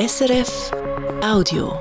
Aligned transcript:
SRF 0.00 0.70
Audio. 1.22 1.72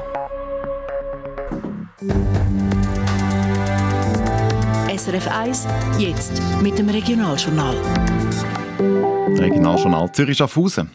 SRF 4.94 5.28
1, 5.32 5.68
jetzt 5.98 6.42
mit 6.62 6.78
dem 6.78 6.90
Regionaljournal. 6.90 7.76
Regionaljournal 9.40 10.12
Zürich-Schaffhausen. 10.12 10.90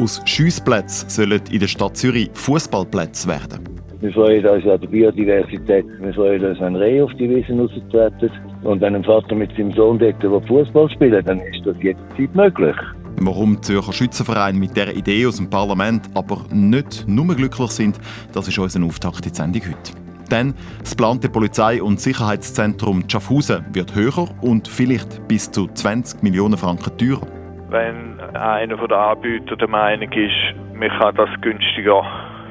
Aus 0.00 0.20
Schiessplätzen 0.24 1.08
sollen 1.08 1.40
in 1.52 1.60
der 1.60 1.68
Stadt 1.68 1.96
Zürich 1.96 2.30
Fußballplätze 2.34 3.28
werden. 3.28 3.62
Wir 4.00 4.12
freuen 4.12 4.44
uns 4.44 4.64
an 4.64 4.80
der 4.80 4.88
Biodiversität. 4.88 5.86
Wir 6.00 6.12
freuen 6.12 6.44
uns, 6.44 6.58
wenn 6.58 6.74
Rehe 6.74 7.04
auf 7.04 7.12
die 7.20 7.30
Wiesen 7.30 7.60
raustreten. 7.60 8.32
Und 8.64 8.80
wenn 8.80 8.96
ein 8.96 9.04
Vater 9.04 9.36
mit 9.36 9.52
seinem 9.56 9.72
Sohn 9.74 10.00
dort 10.00 10.48
Fußball 10.48 10.90
spielen 10.90 11.24
dann 11.24 11.38
ist 11.38 11.64
das 11.64 11.76
jederzeit 11.80 12.34
möglich. 12.34 12.76
Warum 13.18 13.56
die 13.56 13.60
Zürcher 13.62 13.92
Schützenverein 13.92 14.56
mit 14.56 14.76
dieser 14.76 14.94
Idee 14.94 15.26
aus 15.26 15.36
dem 15.36 15.48
Parlament 15.48 16.10
aber 16.14 16.44
nicht 16.50 17.08
nur 17.08 17.34
glücklich 17.34 17.70
sind, 17.70 17.98
das 18.32 18.46
ist 18.48 18.58
unser 18.58 18.84
Auftakt 18.84 19.24
in 19.24 19.32
die 19.32 19.36
Sendung 19.36 19.62
heute. 19.62 19.92
Denn 20.30 20.54
das 20.80 20.90
geplante 20.90 21.28
Polizei- 21.28 21.82
und 21.82 22.00
Sicherheitszentrum 22.00 23.04
Schaffhausen 23.08 23.64
wird 23.72 23.94
höher 23.94 24.28
und 24.42 24.68
vielleicht 24.68 25.26
bis 25.28 25.50
zu 25.50 25.66
20 25.68 26.22
Millionen 26.22 26.58
Franken 26.58 26.96
teurer. 26.98 27.26
Wenn 27.70 28.20
einer 28.36 28.88
der 28.88 28.98
Anbieter 28.98 29.56
der 29.56 29.68
Meinung 29.68 30.12
ist, 30.12 30.54
man 30.74 30.88
kann 30.88 31.14
das 31.14 31.30
günstiger 31.40 32.02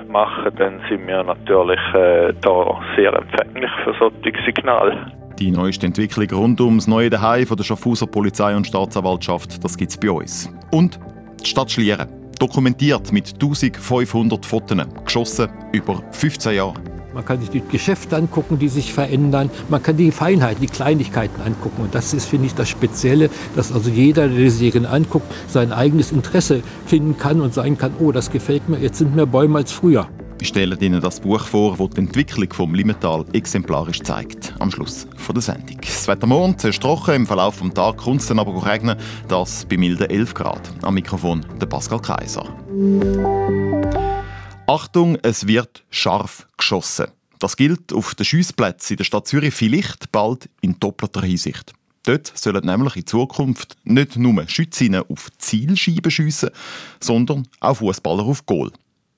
machen, 0.09 0.51
dann 0.57 0.81
sind 0.89 1.07
wir 1.07 1.23
natürlich 1.23 1.79
äh, 1.93 2.34
da 2.41 2.79
sehr 2.95 3.13
empfänglich 3.13 3.71
für 3.84 3.93
solche 3.99 4.43
Signale. 4.45 5.11
Die 5.39 5.52
neueste 5.52 5.85
Entwicklung 5.85 6.30
rund 6.31 6.62
ums 6.62 6.88
neue 6.88 7.09
Daheim 7.09 7.45
von 7.45 7.57
der 7.57 7.66
Schaffhauser 7.66 8.07
Polizei 8.07 8.55
und 8.55 8.66
Staatsanwaltschaft, 8.67 9.62
das 9.62 9.76
gibt 9.76 9.91
es 9.91 9.98
bei 9.98 10.09
uns. 10.09 10.49
Und 10.71 10.98
die 11.43 11.49
Stadt 11.49 11.70
Schlieren, 11.70 12.07
dokumentiert 12.39 13.12
mit 13.12 13.34
1500 13.34 14.45
Fotos, 14.45 14.77
geschossen 15.03 15.49
über 15.73 16.02
15 16.12 16.55
Jahre. 16.55 16.76
Man 17.13 17.26
kann 17.26 17.41
sich 17.41 17.49
die 17.49 17.62
Geschäfte 17.62 18.15
angucken, 18.15 18.59
die 18.59 18.70
sich 18.70 18.93
verändern. 18.93 19.49
Man 19.68 19.84
kann 19.84 19.98
die 19.98 20.12
Feinheiten, 20.12 20.62
die 20.62 20.68
Kleinigkeiten 20.68 21.41
angucken. 21.41 21.84
Und 21.84 21.96
das 21.96 22.13
ist, 22.13 22.26
finde 22.26 22.48
ich, 22.48 22.55
das 22.55 22.70
Spezielle, 22.70 23.29
dass 23.57 23.74
also 23.74 23.90
jeder, 23.90 24.29
der 24.29 24.37
die 24.37 24.49
Serien 24.49 24.85
anguckt, 24.85 25.29
sein 25.48 25.74
eigenes 25.74 26.13
Interesse 26.13 26.62
finden 26.85 27.18
kann 27.18 27.41
und 27.41 27.54
sagen 27.54 27.77
kann, 27.77 27.93
oh, 27.99 28.13
das 28.13 28.31
gefällt 28.31 28.70
mir, 28.70 28.79
jetzt 28.79 28.99
sind 28.99 29.15
mehr 29.15 29.26
Bäume 29.26 29.59
als 29.59 29.71
früher. 29.71 30.09
Wir 30.37 30.47
stellen 30.47 30.79
Ihnen 30.81 30.99
das 30.99 31.21
Buch 31.21 31.45
vor, 31.45 31.77
das 31.77 31.89
die 31.91 32.01
Entwicklung 32.01 32.51
vom 32.51 32.75
Limmental 32.75 33.25
exemplarisch 33.31 34.01
zeigt. 34.01 34.53
Am 34.59 34.69
Schluss 34.69 35.07
der 35.33 35.41
Sendung. 35.41 35.77
Das 35.81 36.07
Wetter 36.07 36.27
morgen 36.27 36.57
zuerst 36.57 36.81
trocken, 36.81 37.15
im 37.15 37.25
Verlauf 37.25 37.61
des 37.61 37.73
Tages 37.73 38.03
kommt 38.03 38.21
es 38.21 38.27
dann 38.27 38.39
aber 38.39 38.65
regnen. 38.65 38.97
Das 39.29 39.65
bei 39.65 39.77
milden 39.77 40.09
11 40.09 40.33
Grad. 40.33 40.71
Am 40.81 40.95
Mikrofon 40.95 41.45
der 41.59 41.67
Pascal 41.67 42.01
Kaiser. 42.01 42.45
Achtung, 44.67 45.17
es 45.21 45.47
wird 45.47 45.83
scharf 45.89 46.47
geschossen. 46.57 47.07
Das 47.39 47.55
gilt 47.55 47.93
auf 47.93 48.13
den 48.15 48.25
Schiessplätzen 48.25 48.93
in 48.93 48.97
der 48.97 49.03
Stadt 49.05 49.27
Zürich 49.27 49.53
vielleicht 49.53 50.11
bald 50.11 50.49
in 50.61 50.79
doppelter 50.79 51.21
Hinsicht. 51.21 51.73
Dort 52.03 52.31
sollen 52.35 52.65
nämlich 52.65 52.97
in 52.97 53.07
Zukunft 53.07 53.77
nicht 53.83 54.17
nur 54.17 54.47
Schützinnen 54.47 55.03
auf 55.09 55.29
Zielscheiben 55.37 56.11
schiessen, 56.11 56.51
sondern 56.99 57.47
auch 57.61 57.77
Fußballer 57.77 58.23
auf 58.23 58.45
Goal. 58.45 58.71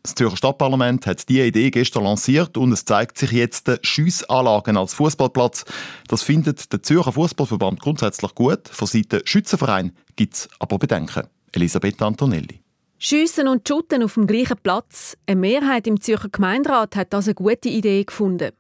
Das 0.08 0.16
Zürcher 0.16 0.38
Stadtparlament 0.38 1.06
hat 1.06 1.28
diese 1.28 1.44
Idee 1.44 1.70
gestern 1.70 2.06
lanciert 2.06 2.56
und 2.56 2.72
es 2.72 2.86
zeigt 2.86 3.18
sich 3.18 3.30
jetzt 3.34 3.70
Schiessanlagen 3.82 4.78
als 4.78 4.94
Fußballplatz. 4.94 5.66
Das 6.08 6.24
findet 6.24 6.72
der 6.72 6.82
Zürcher 6.82 7.12
Fußballverband 7.12 7.82
grundsätzlich 7.82 8.34
gut. 8.34 8.70
Von 8.70 8.88
Seiten 8.88 9.20
Schützenverein 9.26 9.92
gibt 10.16 10.36
es 10.36 10.50
aber 10.60 10.80
Bedenken. 10.80 11.28
Elisabeth 11.52 12.02
Antonelli. 12.02 12.62
Schiessen 12.98 13.50
und 13.50 13.68
Shooten 13.68 14.02
auf 14.02 14.14
dem 14.14 14.28
gleichen 14.28 14.56
Platz. 14.64 15.18
Eine 15.26 15.42
Mehrheit 15.42 15.88
im 15.88 16.00
Zürcher 16.00 16.30
Gemeinderat 16.30 16.96
hat 16.96 17.12
das 17.12 17.26
eine 17.26 17.36
gute 17.36 17.68
Idee 17.68 18.06
gefunden. 18.06 18.52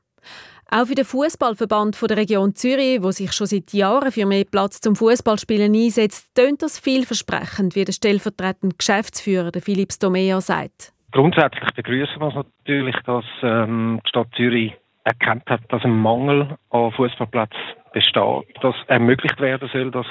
Auch 0.69 0.87
für 0.87 0.95
den 0.95 1.05
Fußballverband 1.05 1.97
der 2.09 2.17
Region 2.17 2.55
Zürich, 2.55 3.01
wo 3.01 3.11
sich 3.11 3.31
schon 3.31 3.47
seit 3.47 3.71
Jahren 3.71 4.11
für 4.11 4.25
mehr 4.25 4.43
Platz 4.43 4.81
zum 4.81 4.97
Fußballspielen 4.97 5.73
einsetzt, 5.73 6.27
tönt 6.35 6.61
das 6.61 6.77
vielversprechend, 6.77 7.75
wie 7.75 7.85
der 7.85 7.93
stellvertretende 7.93 8.75
Geschäftsführer 8.75 9.51
Philipp 9.61 9.93
Stomea 9.93 10.41
sagt. 10.41 10.91
Grundsätzlich 11.17 11.73
begrüßen 11.73 12.19
wir 12.19 12.31
natürlich, 12.31 12.95
dass 13.07 13.25
ähm, 13.41 13.99
die 14.05 14.09
Stadt 14.09 14.27
Zürich 14.35 14.73
erkannt 15.03 15.49
hat, 15.49 15.61
dass 15.69 15.83
ein 15.83 15.97
Mangel 15.97 16.55
an 16.69 16.91
Fußballplatz 16.91 17.55
besteht, 17.91 18.45
dass 18.61 18.75
ermöglicht 18.85 19.39
werden 19.41 19.67
soll, 19.73 19.89
dass 19.89 20.05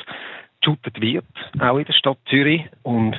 geshootet 0.60 1.00
wird, 1.00 1.24
auch 1.60 1.78
in 1.78 1.84
der 1.84 1.92
Stadt 1.92 2.18
Zürich 2.28 2.64
und 2.82 3.16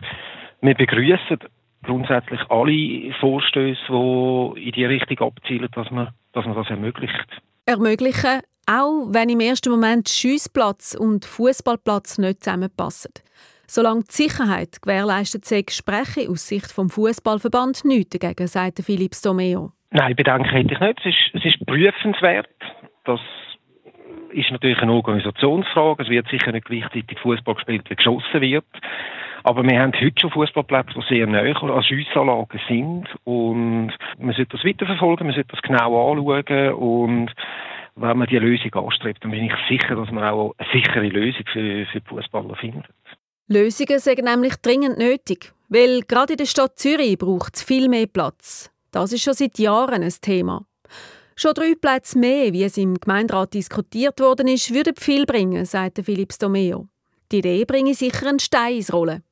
wir 0.59 0.75
begrüßen 0.75 1.39
grundsätzlich 1.83 2.41
alle 2.49 3.13
Vorstöße, 3.21 3.87
die 3.87 4.65
in 4.65 4.71
die 4.73 4.83
Richtung 4.85 5.25
abzielen, 5.25 5.69
dass 5.73 5.89
man, 5.89 6.09
dass 6.33 6.45
man 6.45 6.55
das 6.55 6.69
ermöglicht. 6.69 7.41
Ermöglichen, 7.65 8.41
auch 8.69 9.07
wenn 9.13 9.29
im 9.29 9.39
ersten 9.39 9.69
Moment 9.69 10.09
Schiessplatz 10.09 10.93
und 10.93 11.23
Fußballplatz 11.23 12.17
nicht 12.17 12.43
zusammenpassen. 12.43 13.13
Solange 13.69 14.03
die 14.09 14.13
Sicherheit 14.13 14.81
gewährleistet 14.81 15.43
sei, 15.43 15.63
spreche 15.69 16.29
aus 16.29 16.47
Sicht 16.47 16.71
vom 16.71 16.89
Fußballverband 16.89 17.83
nichts 17.83 18.17
dagegen, 18.17 18.47
sagt 18.47 18.79
Philipp 18.79 19.13
Someo. 19.13 19.71
Nein, 19.91 20.15
Bedenken 20.15 20.49
hätte 20.49 20.73
ich 20.73 20.79
nicht. 20.79 20.99
Es 20.99 21.05
ist, 21.05 21.35
es 21.35 21.45
ist 21.45 21.65
prüfenswert. 21.65 22.47
Das 23.03 23.19
ist 24.31 24.51
natürlich 24.51 24.79
eine 24.79 24.93
Organisationsfrage. 24.93 26.03
Es 26.03 26.09
wird 26.09 26.29
sicher 26.29 26.53
nicht 26.53 26.65
gleichzeitig 26.65 27.19
Fußball 27.19 27.55
gespielt, 27.55 27.89
wie 27.89 27.95
geschossen 27.95 28.39
wird. 28.39 28.65
Aber 29.43 29.63
wir 29.63 29.79
haben 29.81 29.93
heute 29.93 30.19
schon 30.19 30.31
Fußballplätze, 30.31 30.93
die 30.95 31.15
sehr 31.15 31.27
nahe 31.27 31.55
an 31.55 31.83
Schiessanlagen 31.83 32.61
sind. 32.69 33.07
Und 33.25 33.91
man 34.17 34.35
sollte 34.35 34.57
das 34.57 34.65
weiterverfolgen, 34.65 35.27
man 35.27 35.35
sollte 35.35 35.51
das 35.51 35.61
genau 35.61 36.11
anschauen. 36.11 36.73
Und 36.73 37.31
wenn 37.95 38.17
man 38.17 38.27
diese 38.27 38.41
Lösung 38.41 38.73
anstrebt, 38.75 39.23
dann 39.23 39.31
bin 39.31 39.43
ich 39.43 39.53
sicher, 39.67 39.95
dass 39.95 40.11
man 40.11 40.23
auch 40.23 40.53
eine 40.57 40.69
sichere 40.71 41.07
Lösung 41.07 41.43
für, 41.51 41.85
für 41.85 41.99
die 41.99 42.07
Fußballer 42.07 42.55
findet. 42.55 42.85
Lösungen 43.49 43.99
sind 43.99 44.25
nämlich 44.25 44.55
dringend 44.57 44.97
nötig, 44.97 45.53
weil 45.69 46.01
gerade 46.01 46.33
in 46.33 46.37
der 46.37 46.45
Stadt 46.45 46.77
Zürich 46.77 47.17
braucht 47.17 47.55
es 47.55 47.63
viel 47.63 47.87
mehr 47.87 48.05
Platz. 48.05 48.69
Das 48.91 49.13
ist 49.13 49.23
schon 49.23 49.35
seit 49.35 49.57
Jahren 49.57 50.03
ein 50.03 50.13
Thema. 50.19 50.67
Schon 51.37 51.53
drei 51.53 51.73
Plätze 51.75 52.19
mehr, 52.19 52.51
wie 52.51 52.63
es 52.63 52.75
im 52.75 52.99
Gemeinderat 52.99 53.53
diskutiert 53.53 54.19
worden 54.19 54.49
ist, 54.49 54.73
würden 54.73 54.95
viel 54.97 55.25
bringen, 55.25 55.63
sagte 55.63 56.03
Philipp 56.03 56.33
Stomeo. 56.33 56.89
Die 57.31 57.37
Idee 57.37 57.63
bringe 57.63 57.95
sicher 57.95 58.27
einen 58.27 58.39
Stein 58.39 58.77
ins 58.77 58.91
Rollen. 58.91 59.23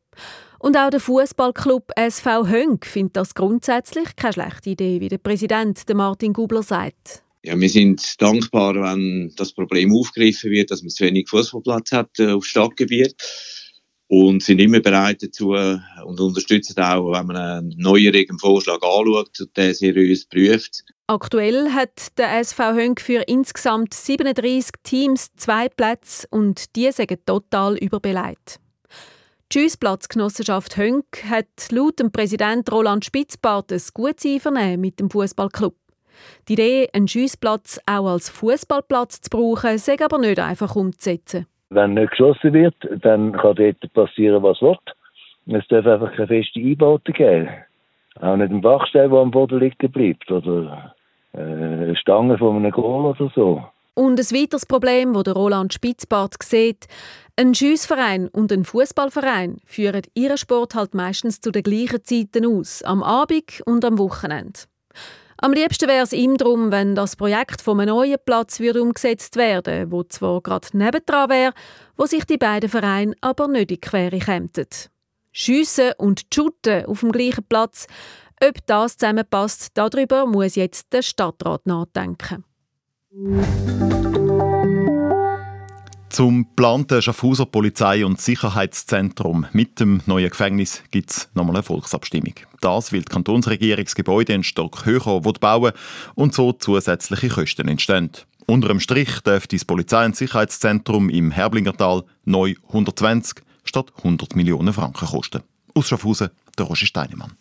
Und 0.60 0.78
auch 0.78 0.92
der 0.92 1.02
Fußballclub 1.02 1.92
SV 1.98 2.48
Hönk 2.48 2.86
findet 2.86 3.18
das 3.18 3.36
grundsätzlich 3.36 4.16
keine 4.16 4.32
schlechte 4.32 4.70
Idee, 4.70 5.02
wie 5.02 5.10
der 5.10 5.18
Präsident 5.18 5.82
Martin 5.94 6.32
Gubler 6.32 6.64
sagt. 6.64 7.22
Ja, 7.44 7.60
wir 7.60 7.70
sind 7.70 8.22
dankbar, 8.22 8.76
wenn 8.76 9.34
das 9.36 9.52
Problem 9.52 9.94
aufgegriffen 9.94 10.52
wird, 10.52 10.72
dass 10.72 10.82
man 10.84 10.90
zu 10.90 11.04
wenig 11.04 11.28
Fußballplatz 11.28 11.92
hat 11.92 12.18
äh, 12.20 12.32
auf 12.32 12.46
Stadtgebiet 12.46 13.16
und 14.08 14.44
sind 14.44 14.60
immer 14.60 14.80
bereit 14.80 15.24
dazu 15.24 15.56
äh, 15.56 15.78
und 16.06 16.20
unterstützen 16.20 16.80
auch, 16.80 17.12
wenn 17.12 17.26
man 17.26 17.36
einen 17.38 17.74
neueren 17.78 18.38
Vorschlag 18.38 18.82
anschaut 18.82 19.40
und 19.40 19.58
den 19.58 19.74
seriös 19.74 20.26
prüft. 20.26 20.84
Aktuell 21.08 21.72
hat 21.72 22.18
der 22.18 22.40
SV 22.40 22.74
Hönk 22.74 23.02
für 23.02 23.22
insgesamt 23.28 23.94
37 23.94 24.72
Teams 24.84 25.30
zwei 25.36 25.70
Plätze 25.70 26.28
und 26.30 26.76
die 26.76 26.92
sind 26.92 27.26
total 27.26 27.78
überbeleidigt. 27.78 28.60
Die 29.52 29.60
Schiessplatzgenossenschaft 29.60 30.78
Hönk 30.78 31.24
hat 31.30 31.48
laut 31.72 32.00
dem 32.00 32.12
Präsident 32.12 32.72
Roland 32.72 33.06
Spitzbart 33.06 33.72
ein 33.72 33.82
gutes 33.94 34.26
Einvernehmen 34.26 34.82
mit 34.82 35.00
dem 35.00 35.10
Fußballclub. 35.10 35.76
Die 36.48 36.54
Idee, 36.54 36.90
einen 36.94 37.08
Schiessplatz 37.08 37.80
auch 37.86 38.08
als 38.08 38.30
Fußballplatz 38.30 39.22
zu 39.22 39.30
brauchen, 39.30 39.76
ist 39.76 39.90
aber 39.90 40.18
nicht 40.18 40.40
einfach 40.40 40.76
umzusetzen. 40.76 41.46
Wenn 41.70 41.96
nicht 41.96 42.12
geschossen 42.12 42.54
wird, 42.54 42.76
dann 43.02 43.34
kann 43.34 43.56
dort 43.56 43.94
passieren, 43.94 44.44
was 44.44 44.62
will. 44.62 44.78
Es 45.48 45.68
darf 45.68 45.86
einfach 45.86 46.14
keine 46.16 46.28
feste 46.28 46.60
Einbauten 46.60 47.14
geben. 47.14 47.50
Auch 48.20 48.38
nicht 48.38 48.52
ein 48.52 48.62
Bachstein, 48.62 49.10
der 49.10 49.20
am 49.20 49.32
Boden 49.32 49.60
liegen 49.60 49.92
bleibt. 49.92 50.32
Oder 50.32 50.96
äh, 51.34 51.40
eine 51.40 51.96
Stange 51.98 52.38
von 52.38 52.56
einem 52.56 52.72
Goal 52.72 53.06
oder 53.06 53.32
so. 53.36 53.64
Und 53.94 54.20
ein 54.20 54.38
weiteres 54.38 54.66
Problem, 54.66 55.14
das 55.14 55.36
Roland 55.36 55.74
Spitzbart 55.74 56.36
sieht, 56.44 56.88
ein 57.38 57.56
Schiessverein 57.56 58.28
und 58.28 58.52
ein 58.52 58.66
Fußballverein 58.66 59.58
führen 59.66 60.02
ihren 60.14 60.38
Sport 60.38 60.76
halt 60.76 60.94
meistens 60.94 61.40
zu 61.40 61.52
den 61.52 61.64
gleichen 61.64 62.04
Zeiten 62.04 62.46
aus, 62.46 62.84
am 62.84 63.04
Abend 63.04 63.62
und 63.66 63.86
am 63.86 63.98
Wochenende. 63.98 64.60
Am 65.38 65.52
liebsten 65.52 65.90
wäre 65.90 66.04
es 66.04 66.14
ihm 66.14 66.38
darum, 66.38 66.72
wenn 66.72 66.96
das 66.96 67.16
Projekt 67.16 67.62
von 67.62 67.80
einem 67.80 67.96
neuen 67.96 68.18
Platz 68.26 68.60
würde 68.60 68.82
umgesetzt 68.82 69.36
werden 69.36 69.92
wo 69.92 70.04
zwar 70.04 70.42
gerade 70.42 70.76
nebendran 70.78 71.30
wäre, 71.30 71.54
wo 71.98 72.06
sich 72.06 72.26
die 72.26 72.38
beiden 72.38 72.70
Vereine 72.70 73.16
aber 73.22 73.48
nicht 73.48 73.62
in 73.62 73.68
die 73.68 73.82
Quere 73.82 74.20
kämen. 74.20 74.50
Schiessen 75.32 75.92
und 75.98 76.24
Shooten 76.34 76.86
auf 76.86 77.02
dem 77.02 77.12
gleichen 77.12 77.44
Platz, 77.44 77.88
ob 78.42 78.66
das 78.66 78.98
zusammenpasst, 78.98 79.72
darüber 79.74 80.26
muss 80.26 80.56
jetzt 80.56 80.94
der 80.94 81.02
Stadtrat 81.02 81.66
nachdenken. 81.66 82.46
Zum 86.16 86.48
geplanten 86.48 87.02
Schaffhauser 87.02 87.46
Polizei- 87.46 88.06
und 88.06 88.22
Sicherheitszentrum 88.22 89.48
mit 89.52 89.82
dem 89.82 90.00
neuen 90.06 90.30
Gefängnis 90.30 90.82
gibt 90.90 91.12
es 91.12 91.28
nochmal 91.34 91.58
eine 91.58 91.64
Volksabstimmung. 91.64 92.36
Das, 92.62 92.94
weil 92.94 93.02
die 93.02 93.12
Kantonsregierung 93.12 93.84
das 93.84 93.96
Gebäude 93.96 94.34
einen 94.34 94.46
Stock 94.46 94.86
höher 94.86 95.20
bauen 95.20 95.74
und 96.14 96.34
so 96.34 96.54
zusätzliche 96.54 97.28
Kosten 97.28 97.68
entstehen. 97.68 98.12
Unter 98.46 98.70
dem 98.70 98.80
Strich 98.80 99.20
dürfte 99.26 99.58
das 99.58 99.66
Polizei- 99.66 100.06
und 100.06 100.16
Sicherheitszentrum 100.16 101.10
im 101.10 101.32
Herblingertal 101.32 102.06
neu 102.24 102.54
120 102.68 103.44
statt 103.66 103.92
100 103.98 104.38
Millionen 104.38 104.72
Franken 104.72 105.10
kosten. 105.10 105.44
Aus 105.74 105.90
Schaffhausen, 105.90 106.30
der 106.58 106.66
Roger 106.66 106.86
Steinemann. 106.86 107.34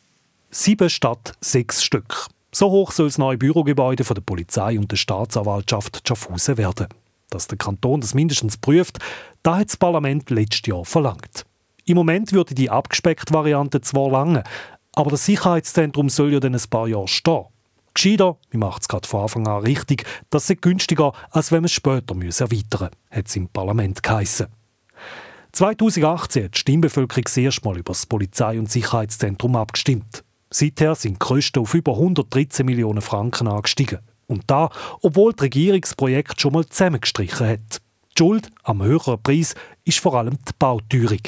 Sieben 0.51 0.91
statt 0.91 1.35
sechs 1.41 1.85
Stück. 1.85 2.27
So 2.51 2.73
hoch 2.73 2.91
soll 2.91 3.07
das 3.07 3.19
neue 3.19 3.39
Bürogebäude 3.39 4.03
von 4.03 4.17
der 4.17 4.23
Polizei 4.23 4.77
und 4.81 4.91
der 4.91 4.97
Staatsanwaltschaft 4.97 6.03
Schaffhausen 6.09 6.59
werden 6.59 6.89
dass 7.35 7.49
der 7.49 7.59
Kanton 7.59 8.01
das 8.01 8.15
mindestens 8.15 8.57
prüft, 8.57 8.99
da 9.43 9.59
hat 9.59 9.69
das 9.69 9.77
Parlament 9.77 10.31
letztes 10.31 10.67
Jahr 10.67 10.85
verlangt. 10.85 11.45
Im 11.85 11.97
Moment 11.97 12.33
würde 12.33 12.55
die 12.55 12.71
abgespeckte 12.71 13.35
Variante 13.35 13.81
zwar 13.81 14.11
lange, 14.11 14.45
aber 14.95 15.11
das 15.11 15.27
Sicherheitszentrum 15.27 16.09
soll 16.09 16.33
ja 16.33 16.41
dann 16.41 16.55
ein 16.55 16.63
paar 16.71 16.89
Jahre 16.89 17.09
stehen. 17.09 17.45
Gescheiter, 17.93 18.39
wir 18.51 18.59
machen 18.59 18.79
es 18.81 18.89
gerade 18.89 19.07
von 19.07 19.23
Anfang 19.23 19.47
an 19.47 19.63
richtig, 19.63 20.05
das 20.31 20.51
ist 20.51 20.63
günstiger, 20.63 21.13
als 21.31 21.53
wenn 21.53 21.63
wir 21.63 21.67
es 21.67 21.73
später 21.73 22.15
erweitern 22.15 22.19
müssen, 22.19 22.91
hat 23.11 23.29
es 23.29 23.37
im 23.37 23.49
Parlament 23.49 24.03
geheissen. 24.03 24.49
2018 25.53 26.45
hat 26.45 26.55
die 26.55 26.59
Stimmbevölkerung 26.59 27.25
das 27.25 27.37
erste 27.37 27.65
Mal 27.65 27.79
über 27.79 27.93
das 27.93 28.07
Polizei- 28.07 28.59
und 28.59 28.71
Sicherheitszentrum 28.71 29.55
abgestimmt. 29.55 30.25
Seither 30.51 30.97
sind 30.97 31.15
die 31.15 31.19
Kosten 31.19 31.61
auf 31.61 31.75
über 31.75 31.93
113 31.93 32.67
Millionen 32.67 33.03
Franken 33.03 33.47
angestiegen. 33.47 34.01
Und 34.27 34.51
da, 34.51 34.71
obwohl 35.03 35.33
das 35.33 35.95
Projekt 35.95 36.41
schon 36.41 36.53
mal 36.53 36.65
zusammengestrichen 36.67 37.49
hat. 37.49 37.81
Die 38.17 38.23
Schuld 38.23 38.49
am 38.63 38.83
höheren 38.83 39.23
Preis 39.23 39.55
ist 39.85 40.01
vor 40.01 40.15
allem 40.15 40.39
die 40.49 40.53
Bauteuerung. 40.59 41.23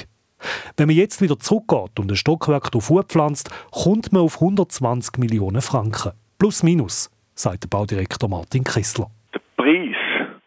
Wenn 0.76 0.86
man 0.86 0.96
jetzt 0.96 1.20
wieder 1.20 1.38
zurückgeht 1.38 1.98
und 1.98 2.10
ein 2.10 2.16
Stockwerk 2.16 2.70
pflanzt, 3.08 3.50
kommt 3.72 4.12
man 4.12 4.22
auf 4.22 4.36
120 4.36 5.18
Millionen 5.18 5.62
Franken. 5.62 6.12
Plus 6.38 6.62
minus, 6.62 7.10
sagt 7.34 7.64
der 7.64 7.68
Baudirektor 7.68 8.28
Martin 8.28 8.64
Kessler. 8.64 9.10
Der 9.34 9.40
Preis, 9.56 9.96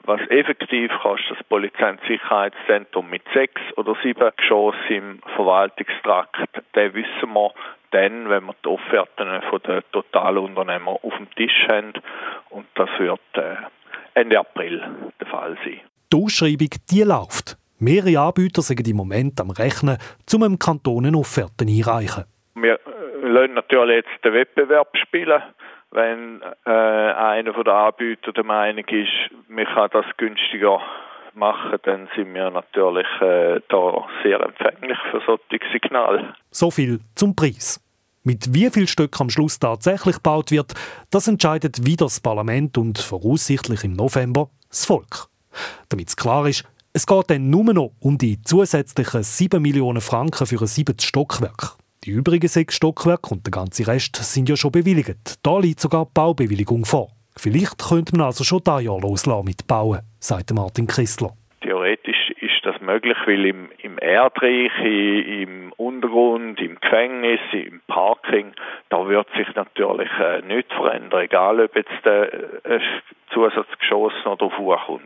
was 0.04 0.22
effektiv 0.30 0.92
kostet 1.02 1.38
das 1.38 1.48
Polizei- 1.48 1.90
und 1.90 2.00
Sicherheitszentrum 2.08 3.10
mit 3.10 3.24
sechs 3.34 3.62
oder 3.76 3.96
sieben 4.04 4.32
Geschossen 4.38 4.90
im 4.90 5.20
Verwaltungstrakt, 5.36 6.50
den 6.76 6.94
wissen 6.94 7.34
wir 7.34 7.52
dann, 7.92 8.30
wenn 8.30 8.46
wir 8.46 8.56
die 8.64 8.70
Offerten 8.70 9.42
von 9.50 9.62
den 9.62 9.82
Totalunternehmern 9.92 10.98
auf 11.02 11.18
dem 11.18 11.30
Tisch 11.36 11.68
haben. 11.70 11.94
Und 12.50 12.68
das 12.76 12.90
wird 13.00 13.20
äh, 13.34 13.56
Ende 14.14 14.40
April 14.40 14.84
der 15.20 15.28
Fall 15.28 15.58
sein. 15.64 15.82
Die 16.12 16.18
Ausschreibung 16.18 16.70
die 16.90 17.04
läuft. 17.04 17.58
Mehrere 17.80 18.20
Anbieter 18.20 18.62
sind 18.62 18.88
im 18.88 18.98
Moment 18.98 19.40
am 19.40 19.52
Rechnen, 19.52 19.98
um 20.34 20.42
dem 20.42 20.60
Kanton 20.60 21.16
Offerten 21.16 21.70
einreichen. 21.70 22.26
Wir 22.56 22.74
äh, 22.74 23.28
lassen 23.28 23.54
natürlich 23.54 24.04
jetzt 24.04 24.26
den 24.26 24.34
Wettbewerb 24.34 24.96
spielen. 24.98 25.42
Wenn 25.92 26.42
äh, 26.66 26.70
einer 26.70 27.64
der 27.64 27.74
Anbieter 27.74 28.32
der 28.32 28.44
Meinung 28.44 28.86
ist, 28.86 29.32
man 29.48 29.66
kann 29.66 29.90
das 29.92 30.06
günstiger 30.18 30.82
machen, 31.36 31.78
dann 31.84 32.08
sind 32.16 32.34
wir 32.34 32.50
natürlich 32.50 33.08
äh, 33.22 33.62
da 33.70 34.08
sehr 34.24 34.40
empfänglich 34.42 34.98
für 35.12 35.22
solche 35.26 35.66
Signale. 35.72 36.34
So 36.52 36.72
viel 36.72 37.00
zum 37.16 37.36
Preis. 37.36 37.82
Mit 38.24 38.54
wie 38.54 38.70
viel 38.70 38.88
Stück 38.88 39.20
am 39.22 39.30
Schluss 39.30 39.60
tatsächlich 39.60 40.16
gebaut 40.18 40.52
wird, 40.52 40.74
das 41.10 41.28
entscheidet 41.28 41.86
wieder 41.86 42.06
das 42.06 42.20
Parlament 42.20 42.78
und 42.78 43.00
voraussichtlich 43.00 43.84
im 43.84 43.94
November 43.94 44.50
das 44.70 44.86
Volk. 44.86 45.28
Damit 45.88 46.10
es 46.10 46.18
klar 46.18 46.48
ist, 46.48 46.66
es 46.92 47.06
geht 47.06 47.30
dann 47.30 47.50
nur 47.50 47.74
noch 47.74 47.92
um 48.00 48.18
die 48.18 48.42
zusätzlichen 48.42 49.24
7 49.24 49.62
Millionen 49.62 50.02
Franken 50.02 50.46
für 50.46 50.60
ein 50.60 50.68
siebtes 50.68 51.06
Stockwerk. 51.06 51.78
Die 52.04 52.12
übrigen 52.12 52.48
sechs 52.48 52.76
Stockwerke 52.76 53.30
und 53.32 53.46
der 53.46 53.52
ganze 53.52 53.86
Rest 53.86 54.16
sind 54.16 54.50
ja 54.50 54.56
schon 54.56 54.72
bewilligt. 54.72 55.36
Da 55.44 55.60
liegt 55.60 55.80
sogar 55.80 56.06
die 56.06 56.12
Baubewilligung 56.14 56.86
vor. 56.86 57.12
Vielleicht 57.42 57.78
könnte 57.88 58.18
man 58.18 58.26
also 58.26 58.44
schon 58.44 58.62
dieses 58.66 58.84
Jahr 58.84 59.00
loslassen 59.00 59.46
mit 59.46 59.66
Bauen, 59.66 60.00
sagt 60.20 60.54
Martin 60.54 60.88
Christler. 60.88 61.32
Theoretisch 61.62 62.32
ist 62.42 62.60
das 62.64 62.82
möglich, 62.82 63.18
weil 63.26 63.46
im, 63.46 63.70
im 63.82 63.98
Erdreich, 63.98 64.72
im 64.84 65.72
Untergrund, 65.78 66.60
im 66.60 66.78
Gefängnis, 66.82 67.40
im 67.54 67.80
Parking, 67.88 68.52
da 68.90 69.08
wird 69.08 69.28
sich 69.38 69.48
natürlich 69.56 70.10
äh, 70.20 70.42
nichts 70.42 70.74
verändern, 70.74 71.22
egal 71.22 71.62
ob 71.62 71.76
jetzt 71.78 71.90
der 72.04 72.34
äh, 72.66 72.80
Zusatzgeschoss 73.34 74.14
noch 74.26 74.38
drauf 74.38 74.54
kommt. 74.86 75.04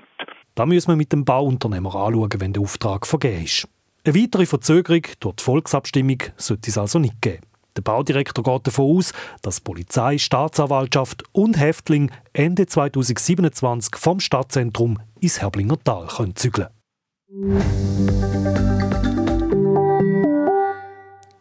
Da 0.56 0.66
müssen 0.66 0.92
wir 0.92 0.96
mit 0.96 1.12
dem 1.14 1.26
Bauunternehmer 1.26 1.94
anschauen, 1.94 2.30
wenn 2.40 2.54
der 2.54 2.64
Auftrag 2.64 3.06
vergeben 3.06 3.44
ist. 3.44 3.68
Eine 4.06 4.16
weitere 4.16 4.48
Verzögerung 4.48 5.04
durch 5.20 5.36
die 5.36 5.44
Volksabstimmung 5.44 6.18
sollte 6.38 6.70
es 6.70 6.78
also 6.80 6.98
nicht 6.98 7.22
geben. 7.22 7.44
Der 7.76 7.82
Baudirektor 7.82 8.44
geht 8.44 8.68
davon 8.68 8.98
aus, 8.98 9.14
dass 9.42 9.60
Polizei, 9.60 10.18
Staatsanwaltschaft 10.20 11.24
und 11.32 11.60
Häftling 11.60 12.12
Ende 12.34 12.68
2027 12.68 13.96
vom 13.96 14.20
Stadtzentrum 14.20 15.00
ins 15.20 15.42
Herblinger 15.42 15.80
Tal 15.84 16.08
zügeln 16.36 16.68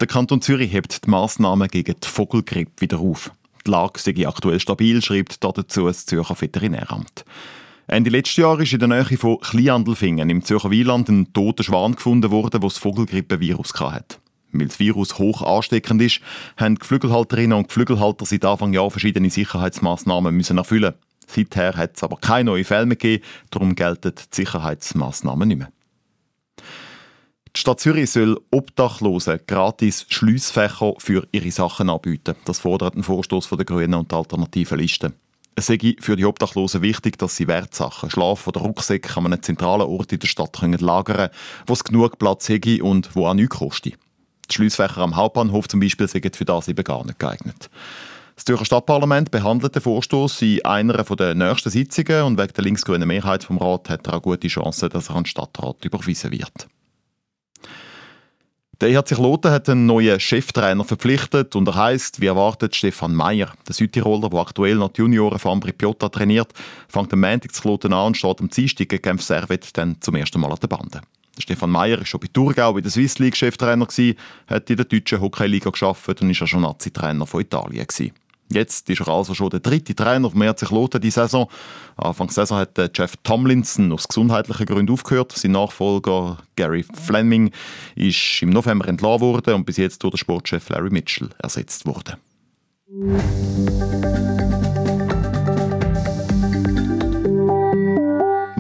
Der 0.01 0.09
Kanton 0.09 0.41
Zürich 0.41 0.73
hebt 0.73 1.05
die 1.05 1.11
Massnahmen 1.11 1.69
gegen 1.69 1.95
die 2.03 2.09
Vogelgrippe 2.09 2.81
wieder 2.81 2.99
auf. 2.99 3.31
Die 3.67 3.71
Lage 3.71 4.01
sei 4.01 4.27
aktuell 4.27 4.59
stabil, 4.59 5.03
schreibt 5.03 5.45
dazu 5.45 5.87
das 5.87 6.07
Zürcher 6.07 6.41
Veterinäramt. 6.41 7.25
Ende 7.87 8.11
letzten 8.11 8.41
Jahr 8.41 8.59
ist 8.59 8.73
in 8.73 8.79
der 8.79 8.89
Nähe 8.89 9.19
von 9.19 9.39
Kleinandelfingen 9.39 10.31
im 10.31 10.43
Zürcher 10.43 10.71
Wieland 10.71 11.11
ein 11.11 11.33
toter 11.35 11.63
Schwan 11.63 11.95
gefunden 11.95 12.31
worden, 12.31 12.53
der 12.53 12.61
das 12.61 12.79
Vogelgrippevirus 12.79 13.75
hatte. 13.79 14.22
Weil 14.53 14.69
das 14.69 14.79
Virus 14.79 15.19
hoch 15.19 15.43
ansteckend 15.43 16.03
ist, 16.03 16.21
haben 16.57 16.75
die 16.75 16.81
Geflügelhalterinnen 16.81 17.57
und 17.57 17.69
Geflügelhalter 17.69 18.27
seit 18.27 18.45
Anfang 18.45 18.73
Jahr 18.73 18.91
verschiedene 18.91 19.31
Sicherheitsmaßnahmen 19.31 20.35
müssen 20.35 20.59
erfüllen. 20.59 20.95
Seither 21.27 21.77
hat 21.77 21.97
es 21.97 22.03
aber 22.03 22.17
keine 22.17 22.51
neuen 22.51 22.65
Fälle 22.65 22.87
mehr 22.87 22.97
gegeben, 22.97 23.25
darum 23.51 23.75
gelten 23.75 24.13
die 24.15 24.37
Sicherheitsmaßnahmen 24.37 25.49
nicht 25.49 25.59
mehr. 25.59 25.73
Die 27.55 27.61
Stadt 27.61 27.81
Zürich 27.81 28.11
soll 28.11 28.41
Obdachlosen 28.51 29.41
gratis 29.47 30.07
Schliessfächer 30.09 30.95
für 30.99 31.27
ihre 31.33 31.51
Sachen 31.51 31.91
anbieten. 31.91 32.35
Das 32.47 32.61
fordert 32.61 32.97
ein 32.97 33.03
Vorstoß 33.03 33.49
der 33.51 33.65
Grünen 33.67 33.95
und 33.95 34.11
der 34.11 34.19
Alternativen 34.19 34.79
Liste. 34.79 35.13
Es 35.55 35.67
sei 35.67 35.97
für 36.01 36.17
die 36.17 36.25
Obdachlosen 36.25 36.81
wichtig, 36.81 37.19
dass 37.19 37.37
sie 37.37 37.47
Wertsachen, 37.47 38.11
Schlaf- 38.11 38.49
oder 38.49 38.63
Rucksäcke 38.63 39.15
an 39.19 39.27
einem 39.27 39.43
zentralen 39.43 39.87
Ort 39.87 40.13
in 40.13 40.19
der 40.19 40.29
Stadt 40.29 40.59
lagern 40.63 41.17
können, 41.17 41.31
wo 41.67 41.75
es 41.75 41.85
genug 41.85 42.19
Platz 42.19 42.49
hätte 42.49 42.83
und 42.83 43.15
wo 43.15 43.27
auch 43.27 43.35
nichts 43.35 43.59
kostet. 43.59 43.99
Die 44.51 44.55
Schliessfächer 44.55 44.99
am 44.99 45.17
Hauptbahnhof 45.17 45.69
zum 45.69 45.81
Beispiel 45.81 46.09
sind 46.09 46.37
für 46.37 46.45
das 46.45 46.69
eben 46.69 46.85
gar 46.85 47.05
nicht 47.05 47.19
geeignet. 47.19 47.71
Das 48.35 48.45
Zürcher 48.47 48.65
Stadtparlament 48.65 49.31
behandelt 49.31 49.75
den 49.75 49.83
Vorstoß 49.83 50.43
in 50.43 50.65
einer 50.65 51.05
der 51.05 51.35
nächsten 51.35 51.71
Sitzungen 51.71 52.23
und 52.23 52.39
wegen 52.39 52.53
der 52.53 52.65
linksgrünen 52.65 53.07
Mehrheit 53.07 53.45
vom 53.45 53.59
Rat 53.59 53.91
hat 53.91 54.07
er 54.07 54.15
auch 54.15 54.23
gute 54.23 54.49
Chancen, 54.49 54.89
dass 54.89 55.11
er 55.11 55.17
an 55.17 55.23
den 55.23 55.27
Stadtrat 55.27 55.85
überwiesen 55.85 56.33
wird. 56.33 56.67
Der 58.81 58.89
EHC 58.89 59.15
Kloten 59.15 59.53
hat 59.53 59.69
einen 59.69 59.87
neuen 59.87 60.19
Cheftrainer 60.19 60.83
verpflichtet 60.83 61.55
und 61.55 61.69
er 61.69 61.77
heißt, 61.77 62.21
wie 62.21 62.27
erwartet, 62.27 62.75
Stefan 62.75 63.15
Meyer. 63.15 63.53
Der 63.69 63.75
Südtiroler, 63.75 64.29
der 64.29 64.41
aktuell 64.41 64.75
noch 64.75 64.89
die 64.89 65.03
Junioren 65.03 65.39
von 65.39 65.53
Ambri 65.53 65.71
Piotta 65.71 66.09
trainiert, 66.09 66.53
fängt 66.89 67.13
am 67.13 67.21
Montag 67.21 67.55
zu 67.55 67.63
Kloten 67.63 67.93
an 67.93 68.09
und 68.09 68.17
steht 68.17 68.41
am 68.41 68.51
Dienstag 68.51 68.89
gegen 68.89 69.03
Genf 69.03 69.23
Servet 69.23 69.77
dann 69.79 70.01
zum 70.01 70.17
ersten 70.17 70.41
Mal 70.41 70.51
an 70.51 70.59
der 70.61 70.67
Bande. 70.67 71.01
Stefan 71.39 71.71
Meyer 71.71 71.99
war 71.99 72.07
schon 72.07 72.21
bei 72.21 72.29
Thurgau 72.33 72.77
in 72.77 72.83
der 72.83 72.93
Swiss 72.93 73.19
League 73.19 73.37
Cheftrainer, 73.37 73.87
hat 74.47 74.71
in 74.71 74.77
der 74.77 74.85
deutschen 74.85 75.21
Hockeyliga 75.21 75.71
geschafft 75.71 76.09
und 76.21 76.41
war 76.41 76.47
schon 76.47 76.61
Nazi-Trainer 76.61 77.27
von 77.27 77.41
Italien. 77.41 77.87
Gewesen. 77.87 78.13
Jetzt 78.53 78.91
ist 78.91 79.01
er 79.01 79.09
also 79.09 79.35
schon 79.35 79.51
der 79.51 79.61
dritte 79.61 79.95
Trainer 79.95 80.31
vom 80.31 80.43
RC 80.43 80.67
Kloten 80.67 81.01
die 81.01 81.11
Saison. 81.11 81.49
Anfang 81.97 82.27
der 82.27 82.35
Saison 82.35 82.59
hat 82.59 82.79
Jeff 82.97 83.15
Tomlinson 83.23 83.93
aus 83.93 84.07
gesundheitlichen 84.07 84.67
Gründen 84.67 84.93
aufgehört. 84.93 85.33
Sein 85.33 85.53
Nachfolger 85.53 86.39
Gary 86.57 86.85
Fleming 86.93 87.51
ist 87.95 88.43
im 88.43 88.51
November 88.51 88.89
entlassen 88.89 89.21
worden 89.23 89.55
und 89.55 89.65
bis 89.65 89.79
jetzt 89.79 90.03
durch 90.03 90.13
den 90.13 90.19
Sportchef 90.19 90.69
Larry 90.69 90.91
Mitchell 90.91 91.31
ersetzt 91.39 91.87
worden. 91.87 92.17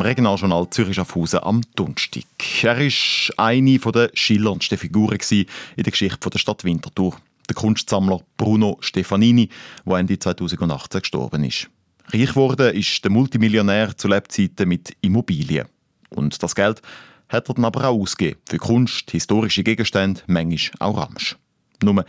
Regionaljournal 0.04 0.68
Zürich 0.71 0.97
Schaffhausen 0.97 1.40
am 1.42 1.62
Donnerstag. 1.76 2.25
Er 2.62 2.78
war 2.78 3.47
eine 3.47 3.78
der 3.78 4.11
schillerndsten 4.14 4.78
Figuren 4.78 5.18
in 5.30 5.47
der 5.76 5.90
Geschichte 5.90 6.30
der 6.30 6.38
Stadt 6.38 6.64
Winterthur. 6.64 7.16
Der 7.49 7.54
Kunstsammler 7.54 8.21
Bruno 8.37 8.78
Stefanini, 8.80 9.49
der 9.87 9.97
Ende 9.97 10.18
2018 10.18 11.00
gestorben 11.00 11.44
ist. 11.44 11.68
Reich 12.12 12.28
geworden 12.28 12.75
ist 12.75 13.02
der 13.04 13.11
Multimillionär 13.11 13.97
zu 13.97 14.09
Lebzeiten 14.09 14.68
mit 14.68 14.97
Immobilien. 15.00 15.66
Und 16.11 16.42
das 16.42 16.54
Geld 16.54 16.82
hat 17.28 17.49
er 17.49 17.54
dann 17.54 17.64
aber 17.64 17.88
auch 17.88 18.00
ausgegeben. 18.00 18.40
Für 18.49 18.59
Kunst, 18.59 19.11
historische 19.11 19.62
Gegenstände, 19.62 20.21
manchmal 20.26 20.88
auch 20.88 20.99
Ramsch. 20.99 21.37
Nur 21.82 22.04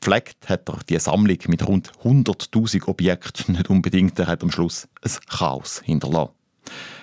pflegt 0.00 0.48
hat 0.48 0.68
er 0.68 0.78
die 0.88 0.98
Sammlung 0.98 1.38
mit 1.48 1.66
rund 1.66 1.92
100.000 2.04 2.86
Objekten 2.86 3.54
nicht 3.54 3.70
unbedingt. 3.70 4.18
Er 4.18 4.26
hat 4.26 4.42
am 4.42 4.50
Schluss 4.50 4.88
ein 5.02 5.12
Chaos 5.28 5.82
hinterlassen. 5.84 6.37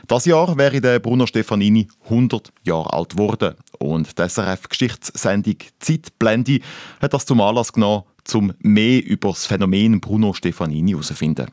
Das 0.07 0.25
Jahr 0.25 0.57
wäre 0.57 0.81
der 0.81 0.99
Bruno 0.99 1.25
Stefanini 1.25 1.87
100 2.05 2.51
Jahre 2.63 2.93
alt 2.93 3.11
geworden. 3.11 3.55
Und 3.79 4.17
die 4.17 4.29
SRF-Geschichtssendung 4.29 5.57
Zeitblende 5.79 6.59
hat 7.01 7.13
das 7.13 7.25
zum 7.25 7.41
Anlass 7.41 7.73
genommen, 7.73 8.03
um 8.33 8.53
mehr 8.59 9.03
über 9.05 9.29
das 9.29 9.45
Phänomen 9.45 9.99
Bruno 9.99 10.33
Stefanini 10.33 10.91
herauszufinden. 10.91 11.47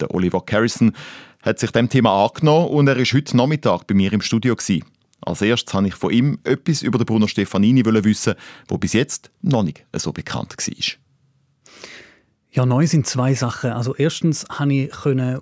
Der 0.00 0.14
Oliver 0.14 0.44
Carrison 0.44 0.92
hat 1.42 1.58
sich 1.58 1.70
dem 1.70 1.88
Thema 1.88 2.24
angenommen 2.24 2.68
und 2.68 2.88
er 2.88 2.96
ist 2.96 3.14
heute 3.14 3.36
Nachmittag 3.36 3.86
bei 3.86 3.94
mir 3.94 4.12
im 4.12 4.20
Studio. 4.20 4.54
Gewesen. 4.56 4.84
Als 5.20 5.42
erstes 5.42 5.74
wollte 5.74 5.88
ich 5.88 5.94
von 5.94 6.12
ihm 6.12 6.38
etwas 6.44 6.82
über 6.82 6.98
den 6.98 7.06
Bruno 7.06 7.26
Stefanini 7.26 7.84
wissen, 7.84 8.34
wo 8.68 8.78
bis 8.78 8.92
jetzt 8.92 9.30
noch 9.42 9.62
nicht 9.62 9.84
so 9.94 10.12
bekannt 10.12 10.54
war. 10.56 10.96
Ja, 12.56 12.64
neu 12.64 12.86
sind 12.86 13.06
zwei 13.06 13.34
Sachen. 13.34 13.70
Also 13.70 13.94
erstens 13.94 14.46
konnte 14.46 14.74
ich 14.74 14.94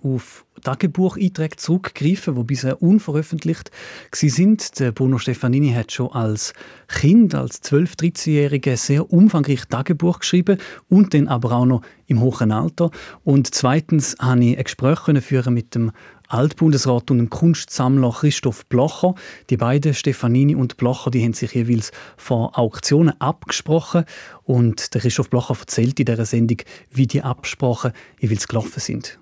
auf 0.03 0.45
Tagebucheinträge 0.65 1.57
zurückgreifen, 1.57 2.35
die 2.35 2.43
bisher 2.43 2.83
unveröffentlicht 2.83 3.71
sind. 4.13 4.81
Der 4.81 4.91
Bruno 4.91 5.19
Stefanini 5.19 5.73
hat 5.73 5.93
schon 5.93 6.11
als 6.11 6.53
Kind, 6.89 7.35
als 7.35 7.63
12-, 7.63 7.97
13-Jähriger 7.97 8.77
sehr 8.77 9.13
umfangreich 9.13 9.67
Tagebuch 9.67 10.19
geschrieben 10.19 10.59
und 10.89 11.15
dann 11.15 11.29
aber 11.29 11.53
auch 11.53 11.67
noch 11.67 11.83
im 12.07 12.21
hohen 12.21 12.51
Alter. 12.51 12.91
Und 13.23 13.55
zweitens 13.55 14.17
konnte 14.19 14.47
ich 14.47 14.59
ein 14.59 14.65
Gespräch 14.65 14.99
führen 15.23 15.55
mit 15.55 15.75
dem 15.75 15.93
Altbundesrat 16.29 17.11
und 17.11 17.19
dem 17.19 17.31
Kunstsammler 17.31 18.11
Christoph 18.11 18.67
Blocher. 18.67 19.15
Die 19.51 19.57
beiden, 19.57 19.95
Stefanini 19.95 20.55
und 20.55 20.77
Blocher, 20.77 21.11
die 21.11 21.23
haben 21.23 21.35
sich 21.35 21.53
jeweils 21.53 21.93
vor 22.17 22.59
Auktionen 22.59 23.21
abgesprochen 23.21 24.05
und 24.43 24.95
der 24.95 25.03
Christoph 25.03 25.31
Blocher 25.31 25.57
erzählt 25.61 26.01
in 26.01 26.07
dieser 26.07 26.25
Sendung, 26.25 26.59
wie 26.91 27.07
die 27.07 27.23
Absprachen 27.23 27.93
jeweils 28.19 28.49
gelaufen 28.49 28.81
sind. 28.81 29.19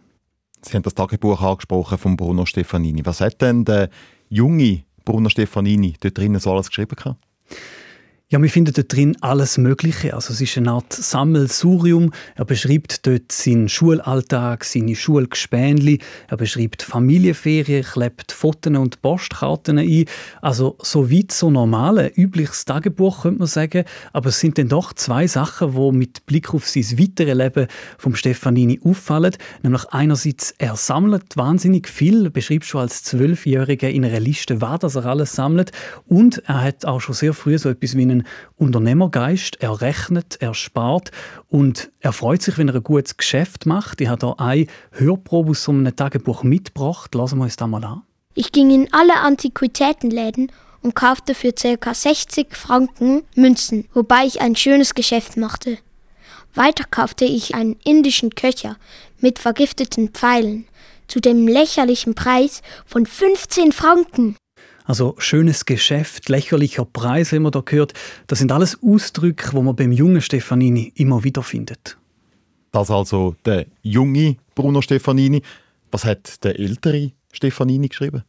Sie 0.64 0.74
haben 0.74 0.82
das 0.82 0.94
Tagebuch 0.94 1.42
angesprochen 1.42 1.98
von 1.98 2.16
Bruno 2.16 2.46
Stefanini. 2.46 3.04
Was 3.04 3.20
hat 3.20 3.40
denn 3.42 3.64
der 3.64 3.90
junge 4.28 4.84
Bruno 5.04 5.28
Stefanini 5.28 5.94
dort 6.00 6.16
drinnen 6.16 6.40
so 6.40 6.52
alles 6.52 6.68
geschrieben? 6.68 6.94
Gehabt? 6.96 7.18
Ja, 8.32 8.40
wir 8.40 8.48
finden 8.48 8.72
dort 8.72 8.90
drin 8.90 9.14
alles 9.20 9.58
Mögliche. 9.58 10.14
Also 10.14 10.32
es 10.32 10.40
ist 10.40 10.56
eine 10.56 10.70
Art 10.70 10.90
Sammelsurium. 10.90 12.14
Er 12.34 12.46
beschreibt 12.46 13.06
dort 13.06 13.30
seinen 13.30 13.68
Schulalltag, 13.68 14.64
seine 14.64 14.96
Schulgespänli. 14.96 15.98
Er 16.28 16.38
beschreibt 16.38 16.82
Familienferien, 16.82 17.84
klebt 17.84 18.32
Fotos 18.32 18.74
und 18.74 19.02
Postkarten 19.02 19.76
ein. 19.76 20.06
Also 20.40 20.78
so 20.80 21.10
weit 21.10 21.30
so 21.30 21.50
normal, 21.50 22.10
übliches 22.16 22.64
Tagebuch, 22.64 23.24
könnte 23.24 23.40
man 23.40 23.48
sagen. 23.48 23.84
Aber 24.14 24.30
es 24.30 24.40
sind 24.40 24.56
dann 24.56 24.68
doch 24.68 24.94
zwei 24.94 25.26
Sachen, 25.26 25.74
die 25.74 25.98
mit 25.98 26.24
Blick 26.24 26.54
auf 26.54 26.66
sein 26.66 26.98
weiteres 26.98 27.36
Leben 27.36 27.66
vom 27.98 28.14
Stefanini 28.14 28.80
auffallen. 28.82 29.36
Nämlich 29.62 29.84
einerseits, 29.90 30.54
er 30.56 30.76
sammelt 30.76 31.36
wahnsinnig 31.36 31.86
viel, 31.86 32.24
er 32.24 32.30
beschreibt 32.30 32.64
schon 32.64 32.80
als 32.80 33.02
Zwölfjähriger 33.02 33.90
in 33.90 34.06
einer 34.06 34.20
Liste, 34.20 34.62
was 34.62 34.94
er 34.94 35.04
alles 35.04 35.34
sammelt. 35.34 35.70
Und 36.06 36.42
er 36.46 36.62
hat 36.62 36.86
auch 36.86 37.02
schon 37.02 37.14
sehr 37.14 37.34
früh 37.34 37.58
so 37.58 37.68
etwas 37.68 37.94
wie 37.94 38.00
einen 38.00 38.21
Unternehmergeist. 38.56 39.56
Er 39.60 39.80
rechnet, 39.80 40.36
er 40.40 40.54
spart 40.54 41.10
und 41.48 41.90
er 42.00 42.12
freut 42.12 42.42
sich, 42.42 42.58
wenn 42.58 42.68
er 42.68 42.76
ein 42.76 42.82
gutes 42.82 43.16
Geschäft 43.16 43.66
macht. 43.66 44.00
Ich 44.00 44.08
habe 44.08 44.26
hier 44.26 44.40
eine 44.40 44.66
Hörprobe 44.92 45.50
aus 45.50 45.68
einem 45.68 45.94
Tagebuch 45.94 46.42
mitgebracht. 46.42 47.14
Lassen 47.14 47.38
wir 47.38 47.44
uns 47.44 47.56
das 47.56 47.68
mal 47.68 47.84
an. 47.84 48.02
Ich 48.34 48.52
ging 48.52 48.70
in 48.70 48.88
alle 48.92 49.16
Antiquitätenläden 49.20 50.50
und 50.82 50.94
kaufte 50.94 51.34
für 51.34 51.52
ca. 51.52 51.94
60 51.94 52.56
Franken 52.56 53.22
Münzen, 53.34 53.88
wobei 53.92 54.24
ich 54.24 54.40
ein 54.40 54.56
schönes 54.56 54.94
Geschäft 54.94 55.36
machte. 55.36 55.78
Weiter 56.54 56.84
kaufte 56.90 57.24
ich 57.24 57.54
einen 57.54 57.76
indischen 57.84 58.34
Köcher 58.34 58.76
mit 59.20 59.38
vergifteten 59.38 60.10
Pfeilen 60.10 60.66
zu 61.08 61.20
dem 61.20 61.46
lächerlichen 61.46 62.14
Preis 62.14 62.62
von 62.86 63.06
15 63.06 63.72
Franken. 63.72 64.36
Also 64.84 65.14
schönes 65.18 65.64
Geschäft, 65.64 66.28
lächerlicher 66.28 66.84
Preis, 66.84 67.32
haben 67.32 67.42
wir 67.42 67.50
da 67.50 67.60
gehört. 67.60 67.94
Das 68.26 68.40
sind 68.40 68.52
alles 68.52 68.78
Ausdrücke, 68.82 69.52
wo 69.52 69.62
man 69.62 69.76
beim 69.76 69.92
jungen 69.92 70.20
Stefanini 70.20 70.92
immer 70.96 71.24
wieder 71.24 71.42
findet. 71.42 71.96
Das 72.72 72.90
also 72.90 73.36
der 73.44 73.66
junge 73.82 74.36
Bruno 74.54 74.80
Stefanini. 74.80 75.42
Was 75.90 76.04
hat 76.04 76.42
der 76.42 76.58
ältere 76.58 77.12
Stefanini 77.32 77.88
geschrieben? 77.88 78.24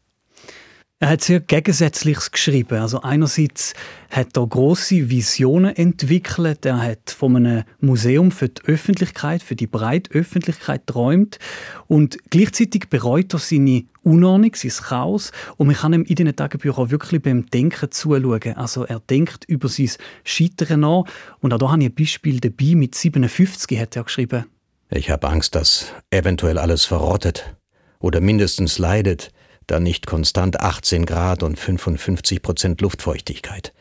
Er 1.04 1.10
hat 1.10 1.22
sehr 1.22 1.42
Gegensätzliches 1.42 2.32
geschrieben. 2.32 2.80
Also 2.80 3.02
einerseits 3.02 3.74
hat 4.10 4.38
er 4.38 4.48
große 4.48 5.10
Visionen 5.10 5.76
entwickelt. 5.76 6.66
Er 6.66 6.82
hat 6.82 7.10
von 7.12 7.36
einem 7.36 7.64
Museum 7.82 8.32
für 8.32 8.48
die 8.48 8.62
Öffentlichkeit, 8.66 9.44
für 9.44 9.58
die 9.58 9.68
breite 9.68 10.12
Öffentlichkeit 10.12 10.88
träumt 10.88 11.40
und 11.88 12.18
gleichzeitig 12.30 12.90
bereut 12.90 13.34
er 13.34 13.40
seine 13.40 13.84
Unordnung, 14.04 14.54
sein 14.56 14.72
Chaos 14.72 15.32
und 15.58 15.68
man 15.68 15.76
kann 15.76 15.94
ihm 15.94 16.04
in 16.04 16.16
diesen 16.16 16.36
Tagebüchern 16.36 16.92
wirklich 16.92 17.22
beim 17.22 17.46
Denken 17.48 17.92
zuschauen. 17.92 18.56
Also 18.56 18.86
er 18.86 19.00
denkt 19.00 19.46
über 19.46 19.68
sein 19.70 19.92
Scheitern 20.24 20.82
nach 20.82 21.04
und 21.40 21.54
auch 21.54 21.58
da 21.58 21.72
habe 21.72 21.84
ich 21.84 21.90
ein 21.90 21.96
Beispiel 21.96 22.40
dabei. 22.40 22.76
Mit 22.76 22.96
57 22.96 23.80
hat 23.80 23.96
er 23.96 24.04
geschrieben. 24.04 24.46
Ich 24.90 25.10
habe 25.10 25.28
Angst, 25.28 25.56
dass 25.56 25.88
eventuell 26.12 26.58
alles 26.58 26.86
verrottet 26.86 27.56
oder 28.00 28.22
mindestens 28.22 28.78
leidet 28.78 29.32
dann 29.68 29.84
nicht 29.84 30.06
konstant 30.06 30.60
18 30.60 31.06
Grad 31.06 31.42
und 31.42 31.58
55 31.58 32.42
Prozent 32.42 32.82
Luftfeuchtigkeit. 32.82 33.74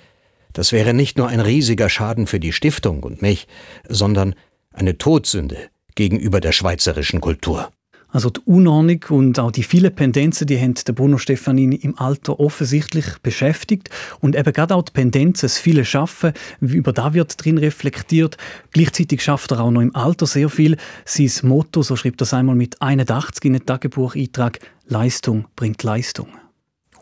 Das 0.53 0.73
wäre 0.73 0.95
nicht 0.95 1.19
nur 1.19 1.29
ein 1.29 1.41
riesiger 1.41 1.89
Schaden 1.89 2.27
für 2.27 2.41
die 2.41 2.53
Stiftung 2.53 3.03
und 3.03 3.23
mich, 3.23 3.49
sondern 3.89 4.35
eine 4.73 4.99
Todsünde 4.99 5.57
gegenüber 5.95 6.41
der 6.41 6.53
schweizerischen 6.53 7.21
Kultur. 7.21 7.71
Also 8.13 8.29
die 8.29 8.41
Unordnung 8.45 9.05
und 9.09 9.39
auch 9.39 9.51
die 9.51 9.63
vielen 9.63 9.95
Pendenzen, 9.95 10.47
die 10.47 10.61
haben 10.61 10.75
den 10.75 10.95
Bruno 10.95 11.17
Stefanini 11.17 11.77
im 11.77 11.99
Alter 11.99 12.39
offensichtlich 12.39 13.07
beschäftigt. 13.23 13.89
Und 14.21 14.37
eben 14.37 14.53
gerade 14.53 14.75
auch 14.75 14.83
die 14.83 14.93
Pendenzen, 14.93 15.47
das 15.47 15.59
viele 15.59 15.85
Schaffen, 15.85 16.33
über 16.61 16.93
da 16.93 17.15
wird 17.15 17.43
drin 17.43 17.59
reflektiert. 17.59 18.37
Gleichzeitig 18.73 19.23
schafft 19.23 19.51
er 19.51 19.61
auch 19.61 19.71
noch 19.71 19.81
im 19.81 19.97
Alter 19.97 20.27
sehr 20.27 20.51
viel. 20.51 20.77
Sein 21.07 21.31
Motto, 21.43 21.83
so 21.83 21.97
schreibt 21.97 22.21
er 22.21 22.25
es 22.25 22.35
einmal 22.35 22.55
mit 22.55 22.81
81 22.83 23.45
in 23.47 23.55
den 23.55 23.67
Tagebucheintrag, 23.67 24.59
Leistung 24.87 25.47
bringt 25.57 25.83
Leistung. 25.83 26.29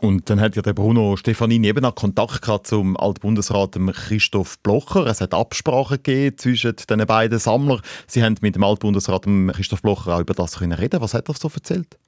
Und 0.01 0.31
dann 0.31 0.41
hat 0.41 0.55
ja 0.55 0.63
der 0.63 0.73
Bruno 0.73 1.15
Stefanini 1.15 1.67
eben 1.67 1.85
auch 1.85 1.93
Kontakt 1.93 2.41
gehabt 2.41 2.65
zum 2.65 2.97
Altbundesrat 2.97 3.77
Christoph 3.93 4.57
Blocher. 4.59 5.05
Es 5.05 5.21
hat 5.21 5.35
Absprachen 5.35 5.97
gegeben 5.97 6.39
zwischen 6.39 6.75
den 6.89 7.05
beiden 7.05 7.37
Sammlern. 7.37 7.81
Sie 8.07 8.23
haben 8.23 8.35
mit 8.41 8.55
dem 8.55 8.63
Altbundesrat 8.63 9.27
Christoph 9.53 9.83
Blocher 9.83 10.15
auch 10.15 10.21
über 10.21 10.33
das 10.33 10.57
können 10.57 10.71
reden. 10.71 11.01
Was 11.01 11.13
hat 11.13 11.29
er 11.29 11.35
so 11.35 11.51
erzählt? 11.53 11.99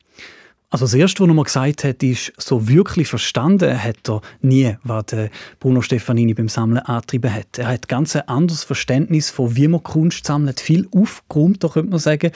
Also 0.72 0.86
das 0.86 0.96
Erste, 0.96 1.22
was 1.22 1.30
er 1.30 1.34
mal 1.36 1.44
gesagt 1.44 1.84
hat, 1.84 2.02
ist, 2.02 2.34
so 2.38 2.68
wirklich 2.68 3.08
verstanden 3.08 3.80
hat 3.80 4.10
er 4.10 4.22
nie, 4.42 4.76
was 4.82 5.06
Bruno 5.60 5.82
Stefanini 5.82 6.34
beim 6.34 6.50
Sammeln 6.50 6.80
angetrieben 6.80 7.32
hat. 7.32 7.60
Er 7.60 7.68
hat 7.68 7.88
ganz 7.88 8.16
ein 8.16 8.28
anderes 8.28 8.64
Verständnis 8.64 9.30
von 9.30 9.56
wie 9.56 9.68
man 9.68 9.84
Kunst 9.84 10.26
sammelt, 10.26 10.60
viel 10.60 10.88
aufgeräumter, 10.96 11.70
könnte 11.70 11.92
man 11.92 12.00
sagen. 12.00 12.32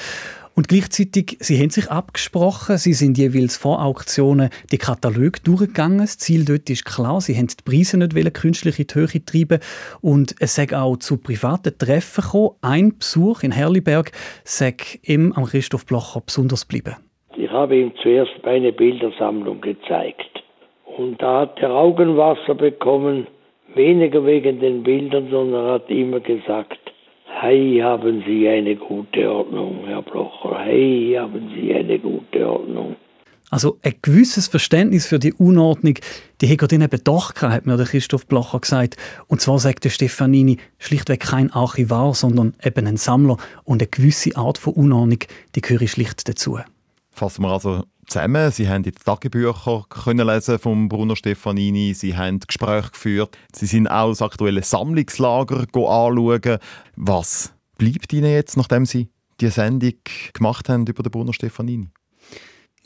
Und 0.57 0.69
gleichzeitig, 0.69 1.37
sie 1.39 1.59
haben 1.59 1.69
sich 1.69 1.91
abgesprochen, 1.91 2.77
sie 2.77 2.93
sind 2.93 3.19
jeweils 3.19 3.55
vor 3.55 3.79
Auktionen 3.85 4.49
die 4.71 4.79
Kataloge 4.79 5.39
durchgegangen. 5.45 5.99
Das 5.99 6.17
Ziel 6.17 6.45
dort 6.45 6.67
ist 6.71 6.83
klar, 6.83 7.21
sie 7.21 7.35
haben 7.35 7.45
die 7.45 7.63
Preise 7.63 7.99
nicht 7.99 8.33
künstlich 8.33 8.79
in 8.79 8.87
die 8.87 8.95
Höhe 8.95 9.23
treiben 9.23 9.59
und 10.01 10.33
es 10.39 10.55
sei 10.55 10.75
auch 10.75 10.97
zu 10.97 11.21
privaten 11.21 11.77
Treffen 11.77 12.23
gekommen. 12.23 12.55
Ein 12.63 12.97
Besuch 12.97 13.43
in 13.43 13.51
Herliberg 13.51 14.11
sei 14.45 14.73
ihm 15.03 15.31
am 15.35 15.45
Christoph 15.45 15.85
Blocher 15.85 16.21
besonders 16.25 16.67
geblieben. 16.67 16.95
Ich 17.35 17.51
habe 17.51 17.77
ihm 17.77 17.91
zuerst 18.01 18.33
meine 18.43 18.73
Bildersammlung 18.73 19.61
gezeigt 19.61 20.41
und 20.97 21.21
da 21.21 21.41
hat 21.41 21.59
er 21.59 21.69
Augenwasser 21.69 22.55
bekommen, 22.55 23.27
weniger 23.75 24.25
wegen 24.25 24.59
den 24.59 24.81
Bildern, 24.81 25.29
sondern 25.29 25.69
hat 25.69 25.87
immer 25.91 26.19
gesagt, 26.19 26.79
Hey, 27.39 27.79
haben 27.83 28.23
Sie 28.25 28.49
eine 28.49 28.75
gute 28.75 29.31
Ordnung, 29.31 29.83
Herr 29.85 30.01
Blocher. 30.01 30.57
Hey, 30.57 31.15
haben 31.19 31.51
Sie 31.53 31.71
eine 31.71 31.99
gute 31.99 32.49
Ordnung. 32.49 32.95
Also 33.51 33.77
ein 33.83 33.93
gewisses 34.01 34.47
Verständnis 34.47 35.05
für 35.05 35.19
die 35.19 35.33
Unordnung, 35.33 35.99
die 36.41 36.49
hat 36.49 36.73
er 36.73 36.81
eben 36.81 37.03
doch 37.03 37.35
gehabt, 37.35 37.53
hat 37.53 37.65
mir 37.67 37.77
der 37.77 37.85
Christoph 37.85 38.25
Blocher 38.25 38.59
gesagt. 38.59 38.97
Und 39.27 39.39
zwar 39.39 39.59
sagt 39.59 39.83
der 39.83 39.91
Stefanini 39.91 40.57
schlichtweg 40.79 41.19
kein 41.19 41.51
Archivar, 41.51 42.15
sondern 42.15 42.55
eben 42.63 42.87
ein 42.87 42.97
Sammler. 42.97 43.37
Und 43.65 43.83
eine 43.83 43.87
gewisse 43.87 44.35
Art 44.35 44.57
von 44.57 44.73
Unordnung, 44.73 45.19
die 45.53 45.61
gehöre 45.61 45.87
schlicht 45.87 46.27
dazu. 46.27 46.57
Fassen 47.11 47.43
wir 47.43 47.51
also 47.51 47.83
zusammen. 48.07 48.51
Sie 48.51 48.67
haben 48.67 48.83
die 48.83 48.91
Tagebücher 48.91 49.85
können 49.89 50.25
lesen 50.25 50.59
von 50.59 50.89
Bruno 50.89 51.15
Stefanini. 51.15 51.93
Sie 51.93 52.17
haben 52.17 52.39
Gespräche 52.39 52.91
geführt. 52.91 53.37
Sie 53.53 53.65
sind 53.65 53.87
auch 53.87 54.09
das 54.09 54.21
aktuelle 54.21 54.63
Sammlungslager 54.63 55.65
anschauen. 55.73 56.57
Was 56.95 57.53
bleibt 57.77 58.11
Ihnen 58.13 58.31
jetzt, 58.31 58.57
nachdem 58.57 58.85
Sie 58.85 59.09
die 59.39 59.49
Sendung 59.49 59.93
gemacht 60.33 60.69
haben 60.69 60.87
über 60.87 61.03
den 61.03 61.11
Bruno 61.11 61.31
Stefanini? 61.31 61.89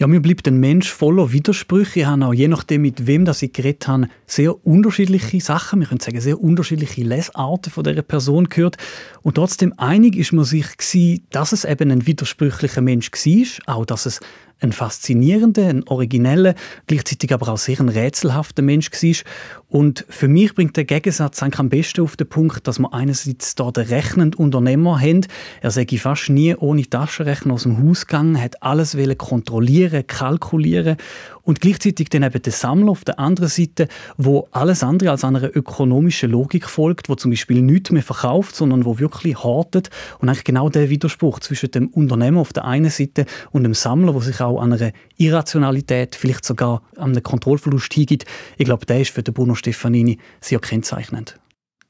Ja, 0.01 0.07
mir 0.07 0.19
bleibt 0.19 0.47
ein 0.47 0.59
Mensch 0.59 0.91
voller 0.91 1.31
Widersprüche. 1.31 1.99
Ich 1.99 2.05
habe 2.07 2.25
auch 2.25 2.33
je 2.33 2.47
nachdem, 2.47 2.81
mit 2.81 3.05
wem 3.05 3.23
das 3.23 3.43
ich 3.43 3.53
geredet 3.53 3.87
habe, 3.87 4.07
sehr 4.25 4.65
unterschiedliche 4.65 5.39
Sachen, 5.39 5.79
wir 5.79 5.87
können 5.87 5.99
sagen, 5.99 6.19
sehr 6.19 6.41
unterschiedliche 6.41 7.03
Lesarten 7.03 7.71
von 7.71 7.83
dieser 7.83 8.01
Person 8.01 8.45
gehört. 8.45 8.77
Und 9.21 9.35
trotzdem 9.35 9.75
einig 9.77 10.15
ist 10.15 10.33
man 10.33 10.43
sich 10.43 10.75
gewesen, 10.75 11.27
dass 11.29 11.51
es 11.51 11.65
eben 11.65 11.91
ein 11.91 12.07
widersprüchlicher 12.07 12.81
Mensch 12.81 13.11
war, 13.11 13.75
auch 13.75 13.85
dass 13.85 14.07
es 14.07 14.21
ein 14.62 14.72
faszinierender, 14.72 15.68
ein 15.68 15.88
origineller, 15.88 16.56
gleichzeitig 16.88 17.34
aber 17.34 17.51
auch 17.51 17.58
sehr 17.58 17.80
ein 17.80 17.89
rätselhafter 17.89 18.62
Mensch 18.62 18.91
war. 18.91 19.32
Und 19.70 20.06
für 20.10 20.27
mich 20.27 20.53
bringt 20.53 20.77
der 20.77 20.86
Gegensatz 20.86 21.41
eigentlich 21.41 21.60
am 21.60 21.70
besten 21.70 22.01
auf 22.01 22.15
den 22.15 22.27
Punkt, 22.27 22.68
dass 22.68 22.80
wir 22.80 22.94
einerseits 22.94 23.56
da 23.56 23.72
den 23.72 23.88
rechnenden 23.88 24.39
Unternehmer 24.39 25.00
haben. 25.00 25.25
Er 25.62 25.72
sei 25.72 25.86
fast 25.98 26.30
nie 26.30 26.56
ohne 26.56 26.88
Taschenrechner 26.88 27.53
aus 27.53 27.63
dem 27.63 27.82
Haus 27.82 28.06
gegangen, 28.06 28.41
hat 28.41 28.62
alles 28.62 28.98
kontrollieren, 29.18 30.06
kalkulieren 30.06 30.98
und 31.43 31.62
gleichzeitig 31.62 32.10
dann 32.10 32.24
eben 32.24 32.41
der 32.41 32.51
Sammler 32.51 32.91
auf 32.91 33.03
der 33.03 33.19
anderen 33.19 33.50
Seite, 33.50 33.88
wo 34.17 34.48
alles 34.51 34.83
andere 34.83 35.12
als 35.12 35.24
einer 35.24 35.55
ökonomischen 35.55 36.31
Logik 36.31 36.67
folgt, 36.67 37.10
wo 37.10 37.15
zum 37.15 37.31
Beispiel 37.31 37.62
nichts 37.62 37.91
mehr 37.91 38.03
verkauft, 38.03 38.55
sondern 38.55 38.86
wo 38.86 39.00
wirklich 39.00 39.43
hortet 39.43 39.89
und 40.19 40.29
eigentlich 40.29 40.43
genau 40.43 40.69
der 40.69 40.89
Widerspruch 40.89 41.39
zwischen 41.39 41.71
dem 41.71 41.88
Unternehmer 41.88 42.41
auf 42.41 42.53
der 42.53 42.65
einen 42.65 42.91
Seite 42.91 43.25
und 43.51 43.63
dem 43.63 43.74
Sammler, 43.74 44.13
wo 44.13 44.19
sich 44.19 44.39
auch 44.41 44.62
an 44.62 44.74
einer 44.74 44.91
Irrationalität, 45.17 46.15
vielleicht 46.15 46.45
sogar 46.45 46.81
an 46.95 47.12
einem 47.12 47.24
Kontrollverlust 47.24 47.93
hingibt, 47.93 48.25
ich 48.57 48.65
glaube, 48.65 48.86
der 48.86 49.01
ist 49.01 49.12
für 49.12 49.24
den 49.24 49.33
Bruno 49.33 49.55
Stefanini 49.55 50.17
sehr 50.39 50.60
kennzeichnend. 50.60 51.40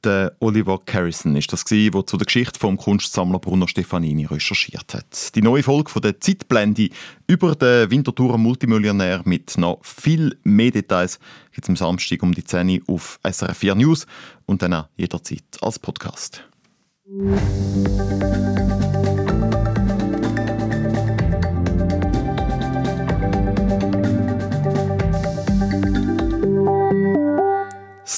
Der 0.04 0.36
Oliver 0.40 0.80
Carrison 0.84 1.36
ist 1.36 1.54
das 1.54 1.64
der 1.64 2.08
zu 2.08 2.18
der 2.18 2.26
Geschichte 2.26 2.60
vom 2.60 2.76
Kunstsammler 2.76 3.38
Bruno 3.38 3.68
Stefanini 3.68 4.26
recherchiert 4.26 4.96
hat. 4.96 5.36
Die 5.36 5.44
neue 5.44 5.62
Folge 5.62 5.92
von 5.92 6.02
der 6.02 6.20
Zeitblende 6.20 6.90
über 7.28 7.54
den 7.56 7.92
Winterthurer 7.92 8.40
Multimillionär 8.40 9.22
mit 9.26 9.60
noch 9.60 9.86
viel 9.86 10.40
mehr 10.44 10.72
Details 10.72 11.20
gibt 11.52 11.66
es 11.66 11.70
am 11.70 11.76
Samstag 11.76 12.24
um 12.24 12.34
die 12.34 12.44
10 12.44 12.82
Uhr 12.88 12.96
auf 12.96 13.20
SRF 13.24 13.58
4 13.58 13.76
News 13.76 14.08
und 14.48 14.64
dann 14.64 14.74
auch 14.74 14.88
jederzeit 14.98 15.44
als 15.62 15.78
Podcast. 15.78 16.44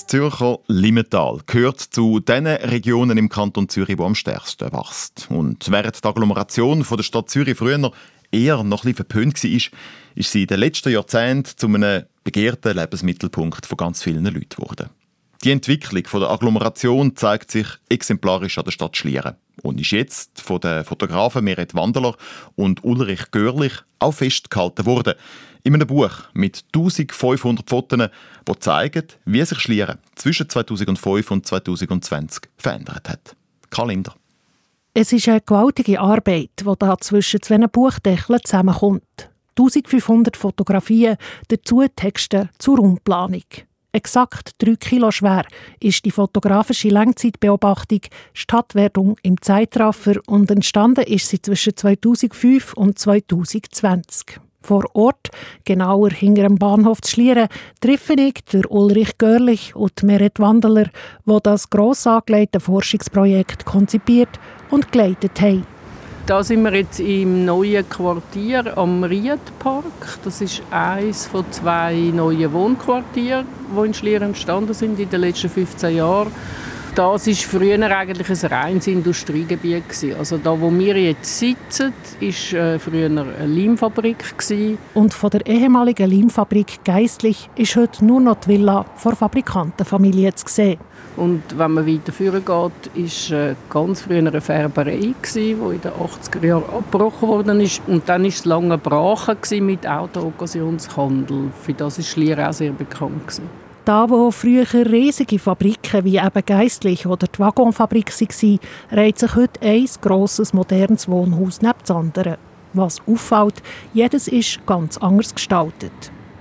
Zürcher 0.08 0.60
Limmental 0.68 1.40
gehört 1.46 1.80
zu 1.80 2.20
den 2.20 2.48
Regionen 2.48 3.18
im 3.18 3.30
Kanton 3.30 3.70
Zürich, 3.70 3.98
die 3.98 4.04
am 4.04 4.16
stärksten 4.16 4.72
wächst. 4.72 5.28
Und 5.30 5.70
während 5.72 6.04
die 6.04 6.08
Agglomeration 6.08 6.84
von 6.84 6.98
der 6.98 7.04
Stadt 7.04 7.30
Zürich 7.30 7.58
früher 7.58 7.92
eher 8.32 8.64
noch 8.64 8.86
ein 8.86 8.94
verpönt 8.94 9.44
war, 9.44 9.52
ist 10.16 10.32
sie 10.32 10.42
in 10.42 10.48
den 10.48 10.60
letzten 10.60 10.92
Jahrzehnten 10.92 11.58
zu 11.58 11.68
einem 11.68 12.04
begehrten 12.24 12.76
Lebensmittelpunkt 12.76 13.66
von 13.66 13.78
ganz 13.78 14.02
vielen 14.02 14.26
Leuten 14.26 14.50
geworden. 14.50 14.90
Die 15.44 15.52
Entwicklung 15.52 16.04
der 16.04 16.30
Agglomeration 16.30 17.16
zeigt 17.16 17.52
sich 17.52 17.68
exemplarisch 17.90 18.58
an 18.58 18.64
der 18.64 18.72
Stadt 18.72 18.96
Schlieren 18.96 19.36
und 19.62 19.82
ist 19.82 19.92
jetzt 19.92 20.40
von 20.40 20.62
den 20.62 20.86
Fotografen 20.86 21.44
Meret 21.44 21.76
Wandeler 21.76 22.16
und 22.56 22.84
Ulrich 22.84 23.32
Görlich 23.32 23.74
auch 24.00 24.14
festgehalten 24.14 24.86
worden 24.86 25.16
in 25.64 25.74
einem 25.74 25.88
Buch 25.88 26.12
mit 26.34 26.64
1500 26.74 27.70
Fotos, 27.70 28.10
die 28.48 28.60
zeigen, 28.60 29.08
wie 29.26 29.44
sich 29.46 29.60
Schlieren 29.60 30.00
zwischen 30.16 30.50
2005 30.50 31.32
und 31.32 31.48
2020 31.48 32.50
verändert 32.58 33.10
hat. 33.10 33.36
Karl 33.70 33.90
Linder. 33.90 34.14
Es 34.94 35.12
ist 35.12 35.28
eine 35.28 35.42
gewaltige 35.42 36.00
Arbeit, 36.00 36.52
die 36.60 36.74
da 36.78 36.98
zwischen 37.00 37.42
zwei 37.42 37.58
Buchdeckeln 37.68 38.40
zusammenkommt. 38.44 39.30
1500 39.58 40.36
Fotografien, 40.36 41.18
dazu 41.48 41.84
Texte 41.96 42.50
zur 42.60 42.78
Raumplanung. 42.78 43.44
Exakt 43.92 44.52
drei 44.58 44.76
Kilo 44.76 45.12
schwer 45.12 45.46
ist 45.80 46.04
die 46.04 46.12
fotografische 46.12 46.90
Langzeitbeobachtung 46.90 48.02
Stadtwertung 48.34 49.18
im 49.22 49.40
Zeitraffer 49.40 50.16
und 50.26 50.50
entstanden 50.50 51.06
ist 51.06 51.30
sie 51.30 51.42
zwischen 51.42 51.78
2005 51.78 52.74
und 52.74 52.98
2020. 52.98 54.40
Vor 54.64 54.86
Ort, 54.94 55.30
genauer 55.66 56.10
hinter 56.12 56.44
dem 56.44 56.56
Bahnhof 56.56 57.02
zu 57.02 57.12
Schlieren, 57.12 57.50
treffe 57.82 58.14
ich 58.14 58.36
der 58.52 58.72
Ulrich 58.72 59.18
Görlich 59.18 59.76
und 59.76 60.02
Meret 60.04 60.40
Wandeler, 60.40 60.90
wo 61.26 61.40
das 61.40 61.70
gross 61.70 62.08
angelegte 62.08 62.62
Forschungsprojekt 62.62 63.66
konzipiert 63.66 64.30
und 64.70 64.92
geleitet 64.92 65.42
haben. 65.42 65.68
Da 66.26 66.42
sind 66.42 66.64
wir 66.64 66.74
jetzt 66.74 67.02
im 67.02 67.44
neuen 67.44 67.88
Quartier 67.90 68.78
am 68.78 69.04
Riedpark. 69.04 69.84
Das 70.24 70.40
ist 70.40 70.62
eines 70.72 71.28
von 71.28 71.44
zwei 71.52 72.12
neuen 72.14 72.54
Wohnquartieren, 72.54 73.46
die 73.76 73.86
in 73.86 73.94
Schlieren 73.94 74.30
entstanden 74.30 74.74
sind 74.74 74.98
in 74.98 75.10
den 75.10 75.20
letzten 75.20 75.50
15 75.50 75.98
Jahren. 75.98 76.32
Das 76.96 77.26
war 77.26 77.34
früher 77.34 77.82
eigentlich 77.82 78.30
ein 78.30 78.52
reines 78.52 78.86
Industriegebiet. 78.86 79.84
Also 80.16 80.38
da, 80.38 80.62
wo 80.62 80.72
wir 80.72 80.96
jetzt 80.96 81.40
sitzen, 81.40 81.92
war 82.20 82.60
äh, 82.60 82.78
früher 82.78 83.08
eine 83.08 83.26
Leimfabrik. 83.48 84.24
Und 84.94 85.12
von 85.12 85.30
der 85.32 85.44
ehemaligen 85.48 86.12
Leimfabrik 86.12 86.84
Geistlich 86.86 87.50
ist 87.56 87.76
heute 87.78 88.06
nur 88.06 88.22
noch 88.22 88.36
die 88.42 88.50
Villa 88.50 88.86
vor 88.96 89.16
Fabrikantenfamilie 89.16 90.36
zu 90.36 90.46
sehen. 90.48 90.78
Und 91.18 91.42
wenn 91.58 91.72
man 91.72 91.88
weiterführen 91.88 92.46
geht, 92.46 93.32
war 93.32 93.40
äh, 93.40 93.56
ganz 93.72 94.02
früher 94.02 94.20
eine 94.20 94.40
Färberei, 94.40 95.16
die 95.34 95.52
in 95.52 95.82
den 95.82 95.92
80er 95.94 96.46
Jahren 96.46 96.64
abgebrochen 96.64 97.28
worden 97.28 97.60
ist. 97.60 97.82
Und 97.88 98.08
dann 98.08 98.22
war 98.22 98.30
es 98.30 98.46
lange 98.46 98.78
Brache 98.78 99.36
mit 99.62 99.88
Auto-Okkasionshandel. 99.88 101.50
Für 101.60 101.74
das 101.74 101.98
war 101.98 102.06
Schlier 102.06 102.48
auch 102.48 102.54
sehr 102.54 102.72
bekannt. 102.72 103.28
Gewesen. 103.28 103.63
Da, 103.86 104.10
wo 104.10 104.32
früher 104.32 104.66
riesige 104.74 105.38
Fabriken 105.38 106.06
wie 106.06 106.16
eben 106.16 106.46
Geistlich 106.46 107.06
oder 107.06 107.28
die 107.28 107.40
Waggonfabrik 107.40 108.18
waren, 108.18 108.60
reiht 108.92 109.20
sich 109.20 109.36
heute 109.36 109.62
ein 109.62 109.86
grosses, 110.00 110.54
modernes 110.54 111.10
Wohnhaus 111.10 111.62
neben 111.62 111.84
dem 111.86 111.96
anderen. 111.98 112.38
Was 112.72 113.02
auffällt, 113.06 113.62
jedes 113.94 114.30
ist 114.30 114.66
ganz 114.66 114.98
anders 114.98 115.36
gestaltet. 115.36 115.92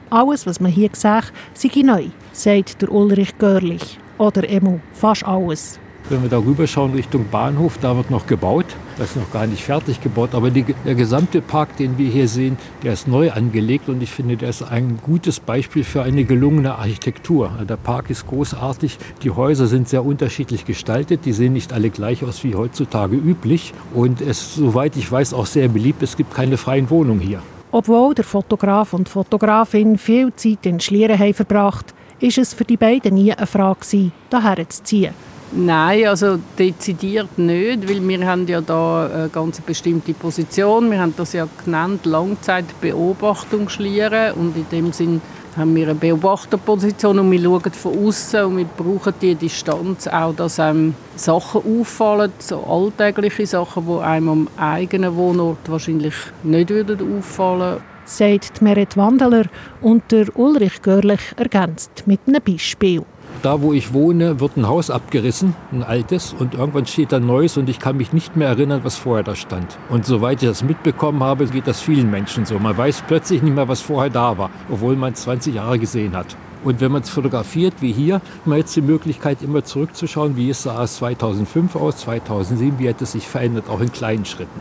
Alles, 0.08 0.46
was 0.46 0.60
man 0.60 0.70
hier 0.70 0.90
sieht, 0.92 1.32
sei 1.54 1.82
neu, 1.82 2.04
sagt 2.32 2.80
der 2.80 2.92
Ulrich 2.92 3.36
Görlich. 3.38 3.98
Oder 4.18 4.48
eben 4.48 4.80
fast 4.92 5.24
alles. 5.26 5.80
Wenn 6.08 6.22
wir 6.22 6.28
da 6.28 6.38
rüberschauen 6.38 6.92
Richtung 6.94 7.26
Bahnhof, 7.30 7.78
da 7.80 7.96
wird 7.96 8.10
noch 8.10 8.26
gebaut. 8.26 8.66
Das 8.98 9.10
ist 9.10 9.16
noch 9.16 9.32
gar 9.32 9.46
nicht 9.46 9.62
fertig 9.62 10.00
gebaut. 10.00 10.34
Aber 10.34 10.50
die, 10.50 10.64
der 10.84 10.94
gesamte 10.94 11.40
Park, 11.40 11.76
den 11.76 11.96
wir 11.96 12.10
hier 12.10 12.28
sehen, 12.28 12.58
der 12.82 12.92
ist 12.92 13.08
neu 13.08 13.30
angelegt. 13.30 13.88
Und 13.88 14.02
ich 14.02 14.10
finde, 14.10 14.36
der 14.36 14.50
ist 14.50 14.62
ein 14.62 14.98
gutes 15.00 15.40
Beispiel 15.40 15.84
für 15.84 16.02
eine 16.02 16.24
gelungene 16.24 16.74
Architektur. 16.74 17.52
Der 17.68 17.76
Park 17.76 18.10
ist 18.10 18.26
großartig. 18.26 18.98
Die 19.22 19.30
Häuser 19.30 19.66
sind 19.66 19.88
sehr 19.88 20.04
unterschiedlich 20.04 20.64
gestaltet. 20.64 21.24
Die 21.24 21.32
sehen 21.32 21.52
nicht 21.52 21.72
alle 21.72 21.90
gleich 21.90 22.24
aus 22.24 22.42
wie 22.44 22.54
heutzutage 22.54 23.16
üblich. 23.16 23.72
Und 23.94 24.20
es, 24.20 24.42
ist, 24.42 24.54
soweit 24.56 24.96
ich 24.96 25.10
weiß, 25.10 25.32
auch 25.34 25.46
sehr 25.46 25.68
beliebt. 25.68 26.02
Es 26.02 26.16
gibt 26.16 26.34
keine 26.34 26.56
freien 26.56 26.90
Wohnungen 26.90 27.20
hier. 27.20 27.40
Obwohl 27.70 28.14
der 28.14 28.24
Fotograf 28.24 28.92
und 28.92 29.08
Fotografin 29.08 29.96
viel 29.96 30.34
Zeit 30.34 30.66
in 30.66 30.78
Schlieren 30.78 31.18
haben 31.18 31.32
verbracht, 31.32 31.94
ist 32.20 32.38
es 32.38 32.52
für 32.52 32.64
die 32.64 32.76
beiden 32.76 33.14
nie 33.14 33.32
eine 33.32 33.46
Frage, 33.46 33.80
hierher 33.86 34.68
zu 34.68 34.82
ziehen. 34.82 35.31
Nein, 35.54 36.06
also 36.06 36.38
dezidiert 36.58 37.36
nicht, 37.36 37.86
weil 37.86 38.08
wir 38.08 38.26
haben 38.26 38.46
ja 38.46 38.62
da 38.62 39.06
eine 39.06 39.28
ganz 39.28 39.60
bestimmte 39.60 40.14
Position. 40.14 40.90
Wir 40.90 41.00
haben 41.00 41.12
das 41.14 41.34
ja 41.34 41.46
genannt 41.62 42.06
Langzeitbeobachtung 42.06 43.68
schlieren 43.68 44.32
und 44.32 44.56
in 44.56 44.66
dem 44.70 44.92
Sinn 44.94 45.20
haben 45.54 45.76
wir 45.76 45.90
eine 45.90 45.94
Beobachterposition 45.94 47.18
und 47.18 47.30
wir 47.30 47.42
schauen 47.42 47.72
von 47.72 48.06
außen 48.06 48.44
und 48.44 48.56
wir 48.56 48.64
brauchen 48.64 49.12
die 49.20 49.34
Distanz 49.34 50.06
auch, 50.06 50.34
dass 50.34 50.58
einem 50.58 50.94
Sachen 51.16 51.60
auffallen, 51.80 52.32
so 52.38 52.64
alltägliche 52.64 53.46
Sachen, 53.46 53.86
die 53.86 54.02
einem 54.02 54.28
am 54.30 54.48
eigenen 54.56 55.14
Wohnort 55.14 55.70
wahrscheinlich 55.70 56.14
nicht 56.42 56.70
würden 56.70 57.18
auffallen. 57.18 57.82
Sagt 58.06 58.62
Meret 58.62 58.96
Wandeler 58.96 59.44
und 59.82 60.10
der 60.10 60.34
Ulrich 60.34 60.80
Görlich 60.80 61.20
ergänzt 61.36 62.04
mit 62.06 62.20
einem 62.26 62.42
Beispiel 62.42 63.02
da 63.42 63.62
wo 63.62 63.72
ich 63.72 63.92
wohne, 63.92 64.40
wird 64.40 64.56
ein 64.56 64.68
Haus 64.68 64.90
abgerissen, 64.90 65.54
ein 65.72 65.82
altes, 65.82 66.34
und 66.38 66.54
irgendwann 66.54 66.86
steht 66.86 67.12
da 67.12 67.16
ein 67.16 67.26
neues 67.26 67.56
und 67.56 67.68
ich 67.68 67.78
kann 67.78 67.96
mich 67.96 68.12
nicht 68.12 68.36
mehr 68.36 68.48
erinnern, 68.48 68.80
was 68.84 68.96
vorher 68.96 69.24
da 69.24 69.34
stand. 69.34 69.78
Und 69.88 70.04
soweit 70.04 70.42
ich 70.42 70.48
das 70.48 70.62
mitbekommen 70.62 71.22
habe, 71.22 71.46
geht 71.46 71.66
das 71.66 71.80
vielen 71.80 72.10
Menschen 72.10 72.46
so. 72.46 72.58
Man 72.58 72.76
weiß 72.76 73.04
plötzlich 73.06 73.42
nicht 73.42 73.54
mehr, 73.54 73.68
was 73.68 73.80
vorher 73.80 74.10
da 74.10 74.36
war, 74.38 74.50
obwohl 74.70 74.96
man 74.96 75.14
20 75.14 75.54
Jahre 75.54 75.78
gesehen 75.78 76.16
hat. 76.16 76.36
Und 76.64 76.80
wenn 76.80 76.92
man 76.92 77.02
es 77.02 77.10
fotografiert, 77.10 77.74
wie 77.80 77.92
hier, 77.92 78.16
hat 78.16 78.46
man 78.46 78.58
jetzt 78.58 78.76
die 78.76 78.82
Möglichkeit, 78.82 79.42
immer 79.42 79.64
zurückzuschauen, 79.64 80.36
wie 80.36 80.50
es 80.50 80.62
sah 80.62 80.84
es 80.84 80.96
2005 80.96 81.74
aus, 81.74 81.96
2007, 81.98 82.78
wie 82.78 82.88
hat 82.88 83.02
es 83.02 83.12
sich 83.12 83.26
verändert, 83.26 83.68
auch 83.68 83.80
in 83.80 83.90
kleinen 83.90 84.24
Schritten. 84.24 84.60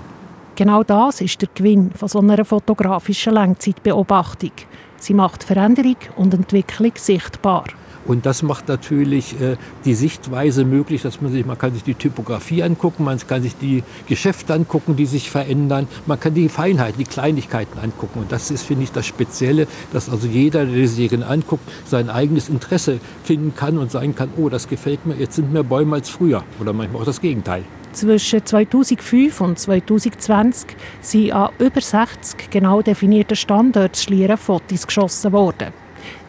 Genau 0.56 0.84
das 0.84 1.22
ist 1.22 1.42
der 1.42 1.50
Gewinn 1.54 1.92
von 1.92 2.08
so 2.08 2.20
einer 2.20 2.44
fotografischen 2.44 3.34
Langzeitbeobachtung. 3.34 4.52
Sie 4.98 5.14
macht 5.14 5.44
Veränderung 5.44 5.96
und 6.16 6.34
Entwicklung 6.34 6.92
sichtbar. 6.96 7.66
Und 8.06 8.26
das 8.26 8.44
macht 8.44 8.68
natürlich 8.68 9.40
äh, 9.40 9.58
die 9.86 9.94
Sichtweise 9.94 10.66
möglich, 10.66 11.02
dass 11.02 11.22
man 11.22 11.32
sich, 11.32 11.46
man 11.46 11.58
kann 11.58 11.74
sich 11.74 11.84
die 11.84 11.94
Typografie 11.94 12.64
angucken, 12.64 13.04
man 13.04 13.20
kann 13.20 13.44
sich 13.44 13.56
die 13.56 13.84
Geschäfte 14.08 14.54
angucken, 14.54 14.96
die 14.96 15.06
sich 15.06 15.30
verändern, 15.30 15.88
man 16.06 16.20
kann 16.20 16.34
die 16.34 16.50
Feinheiten, 16.50 16.98
die 16.98 17.06
Kleinigkeiten 17.06 17.80
angucken. 17.80 18.20
Und 18.20 18.32
das 18.32 18.52
ist, 18.52 18.64
finde 18.64 18.84
ich, 18.84 18.92
das 18.92 19.06
Spezielle, 19.06 19.68
dass 19.94 20.10
also 20.10 20.28
jeder, 20.28 20.66
der 20.66 20.76
die 20.76 20.88
Serien 20.88 21.24
anguckt, 21.24 21.64
sein 21.86 22.10
eigenes 22.10 22.50
Interesse 22.50 23.00
finden 23.24 23.54
kann 23.56 23.78
und 23.78 23.92
sagen 23.92 24.16
kann, 24.16 24.30
oh, 24.38 24.50
das 24.50 24.68
gefällt 24.68 25.06
mir, 25.06 25.16
jetzt 25.16 25.36
sind 25.36 25.54
mehr 25.54 25.64
Bäume 25.64 25.96
als 25.96 26.10
früher. 26.10 26.44
Oder 26.60 26.74
manchmal 26.74 27.02
auch 27.02 27.06
das 27.06 27.22
Gegenteil. 27.22 27.64
Zwischen 27.94 28.46
2005 28.46 29.42
und 29.42 29.60
2020 29.60 30.78
sind 31.02 31.34
an 31.34 31.50
über 31.60 31.82
60 31.82 32.50
genau 32.50 32.82
definierten 32.82 33.36
Standorten 33.36 33.96
Schlieren 33.96 34.38
Fotos 34.38 34.88
geschossen 34.88 35.34
worden. 35.34 35.81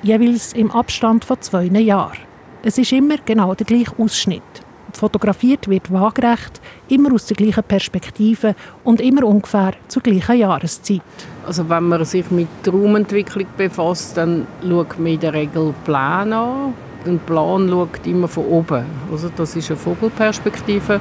Jeweils 0.03 0.53
im 0.53 0.71
Abstand 0.71 1.25
von 1.25 1.41
zwei 1.41 1.65
Jahren. 1.65 2.19
Es 2.63 2.79
ist 2.79 2.93
immer 2.93 3.17
genau 3.25 3.55
der 3.55 3.67
gleiche 3.67 3.99
Ausschnitt. 3.99 4.43
Fotografiert 4.93 5.69
wird 5.69 5.93
waagerecht, 5.93 6.61
immer 6.89 7.13
aus 7.15 7.27
der 7.27 7.37
gleichen 7.37 7.65
Perspektive 7.65 8.55
und 8.85 9.01
immer 9.01 9.25
ungefähr 9.25 9.73
zur 9.89 10.03
gleichen 10.03 10.39
Jahreszeit. 10.39 11.01
Also 11.47 11.69
wenn 11.69 11.85
man 11.85 12.05
sich 12.05 12.31
mit 12.31 12.49
Raumentwicklung 12.67 13.47
befasst, 13.57 14.17
dann 14.17 14.47
schaut 14.63 14.99
man 14.99 15.13
in 15.13 15.21
der 15.21 15.33
Regel 15.33 15.75
Pläne 15.85 16.37
an. 16.37 16.75
Ein 17.05 17.19
Plan 17.19 17.69
schaut 17.69 18.07
immer 18.07 18.29
von 18.29 18.45
oben. 18.47 18.85
Also 19.11 19.29
das 19.37 19.57
ist 19.57 19.71
eine 19.71 19.79
Vogelperspektive. 19.79 21.01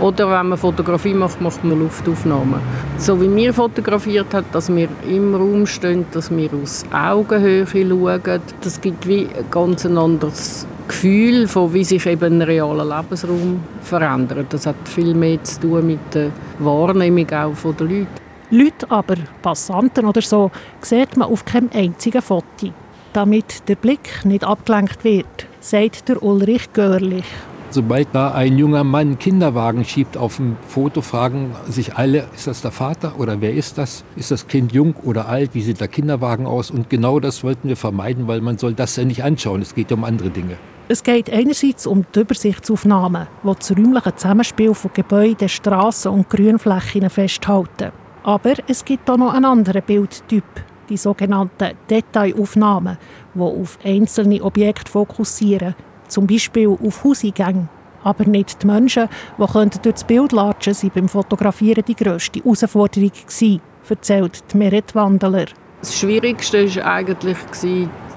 Oder 0.00 0.30
wenn 0.30 0.48
man 0.48 0.58
Fotografie 0.58 1.12
macht, 1.12 1.40
macht 1.40 1.62
man 1.62 1.78
Luftaufnahmen. 1.78 2.60
So 2.96 3.20
wie 3.20 3.34
wir 3.34 3.52
fotografiert 3.52 4.32
haben, 4.32 4.46
dass 4.52 4.74
wir 4.74 4.88
im 5.08 5.34
Raum 5.34 5.66
stehen, 5.66 6.06
dass 6.12 6.30
wir 6.30 6.50
aus 6.60 6.84
Augenhöhe 6.92 7.66
schauen, 7.66 8.40
das 8.62 8.80
gibt 8.80 9.06
wie 9.06 9.26
ein 9.26 9.44
ganz 9.50 9.84
anderes 9.84 10.66
Gefühl, 10.88 11.46
von 11.46 11.72
wie 11.74 11.84
sich 11.84 12.06
eben 12.06 12.40
ein 12.40 12.42
realer 12.42 12.84
Lebensraum 12.84 13.60
verändert. 13.82 14.46
Das 14.50 14.66
hat 14.66 14.76
viel 14.84 15.14
mehr 15.14 15.42
zu 15.44 15.60
tun 15.60 15.86
mit 15.86 16.14
der 16.14 16.30
Wahrnehmung 16.58 17.30
auch 17.30 17.74
der 17.78 17.86
Leute. 17.86 18.06
Leute 18.50 18.90
aber, 18.90 19.16
Passanten 19.40 20.04
oder 20.04 20.20
so, 20.20 20.50
sieht 20.80 21.16
man 21.16 21.28
auf 21.28 21.44
keinem 21.44 21.70
einzigen 21.72 22.20
Foto. 22.20 22.72
Damit 23.12 23.68
der 23.68 23.76
Blick 23.76 24.24
nicht 24.24 24.42
abgelenkt 24.42 25.04
wird, 25.04 25.26
sagt 25.60 26.08
der 26.08 26.22
Ulrich 26.22 26.72
Görlich. 26.72 27.26
Sobald 27.68 28.08
da 28.12 28.32
ein 28.32 28.56
junger 28.56 28.84
Mann 28.84 29.00
einen 29.08 29.18
Kinderwagen 29.18 29.84
schiebt 29.84 30.16
auf 30.16 30.36
dem 30.36 30.56
Foto, 30.66 31.02
fragen 31.02 31.54
sich 31.68 31.94
alle, 31.96 32.28
ist 32.34 32.46
das 32.46 32.62
der 32.62 32.70
Vater 32.70 33.18
oder 33.18 33.40
wer 33.42 33.52
ist 33.52 33.76
das? 33.76 34.04
Ist 34.16 34.30
das 34.30 34.46
Kind 34.46 34.72
jung 34.72 34.94
oder 35.04 35.28
alt? 35.28 35.50
Wie 35.54 35.60
sieht 35.60 35.80
der 35.80 35.88
Kinderwagen 35.88 36.46
aus? 36.46 36.70
Und 36.70 36.88
genau 36.88 37.20
das 37.20 37.44
wollten 37.44 37.68
wir 37.68 37.76
vermeiden, 37.76 38.28
weil 38.28 38.40
man 38.40 38.56
soll 38.56 38.72
das 38.72 38.96
ja 38.96 39.04
nicht 39.04 39.24
anschauen. 39.24 39.60
Es 39.60 39.74
geht 39.74 39.92
um 39.92 40.04
andere 40.04 40.30
Dinge. 40.30 40.56
Es 40.88 41.02
geht 41.02 41.30
einerseits 41.30 41.86
um 41.86 42.06
die 42.14 42.20
Übersichtsaufnahmen, 42.20 43.28
die 43.42 43.54
das 43.58 43.70
räumliche 43.70 44.16
Zusammenspiel 44.16 44.74
von 44.74 44.90
Gebäuden, 44.92 45.48
Straßen 45.48 46.10
und 46.10 46.30
Grünflächen 46.30 47.08
festhalten. 47.10 47.92
Aber 48.22 48.54
es 48.68 48.84
gibt 48.84 49.08
auch 49.10 49.16
noch 49.16 49.34
einen 49.34 49.44
anderen 49.46 49.82
Bildtyp, 49.82 50.44
die 50.92 50.98
sogenannten 50.98 51.70
Detailaufnahmen, 51.88 52.98
die 53.34 53.40
auf 53.40 53.78
einzelne 53.82 54.42
Objekte 54.42 54.92
fokussieren, 54.92 55.74
zum 56.06 56.26
Beispiel 56.26 56.68
auf 56.68 57.02
Hauseingänge. 57.02 57.68
Aber 58.04 58.24
nicht 58.24 58.62
die 58.62 58.66
Menschen, 58.66 59.08
die 59.38 59.46
durch 59.46 59.80
das 59.82 60.04
Bild 60.04 60.32
latschen, 60.32 60.74
sind 60.74 60.92
beim 60.92 61.08
Fotografieren 61.08 61.84
die 61.86 61.96
grösste 61.96 62.40
Herausforderung 62.40 63.10
gewesen, 63.10 63.62
erzählt 63.88 64.44
die 64.52 64.56
Meret 64.58 64.94
Wandeler. 64.94 65.46
Das 65.80 65.98
Schwierigste 65.98 66.76
war 66.76 66.94
eigentlich 66.94 67.38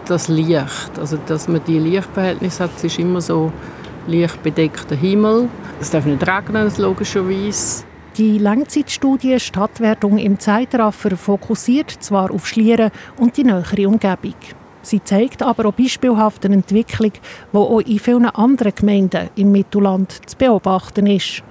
das 0.05 0.27
Licht. 0.27 0.99
Also, 0.99 1.17
dass 1.27 1.47
man 1.47 1.61
die 1.65 1.79
Lichtverhältnisse 1.79 2.65
hat, 2.65 2.83
ist 2.83 2.99
immer 2.99 3.21
so 3.21 3.53
lichtbedeckter 4.07 4.95
Himmel. 4.95 5.47
Es 5.79 5.91
darf 5.91 6.05
nicht 6.05 6.27
regnen, 6.27 6.71
logischerweise. 6.77 7.85
Die 8.17 8.37
Langzeitstudie 8.37 9.41
Stadtwertung 9.41 10.17
im 10.17 10.39
Zeitraffer 10.39 11.17
fokussiert 11.17 11.91
zwar 11.91 12.31
auf 12.31 12.47
Schlieren 12.47 12.91
und 13.17 13.35
die 13.35 13.43
nähere 13.43 13.89
Umgebung. 13.89 14.35
Sie 14.83 15.03
zeigt 15.03 15.43
aber 15.43 15.65
auch 15.65 15.73
beispielhaft 15.73 16.45
eine 16.45 16.55
Entwicklung, 16.55 17.11
die 17.51 17.57
auch 17.57 17.81
in 17.81 17.99
vielen 17.99 18.27
anderen 18.27 18.73
Gemeinden 18.73 19.29
im 19.35 19.51
Mittelland 19.51 20.29
zu 20.29 20.37
beobachten 20.37 21.07
ist. 21.07 21.43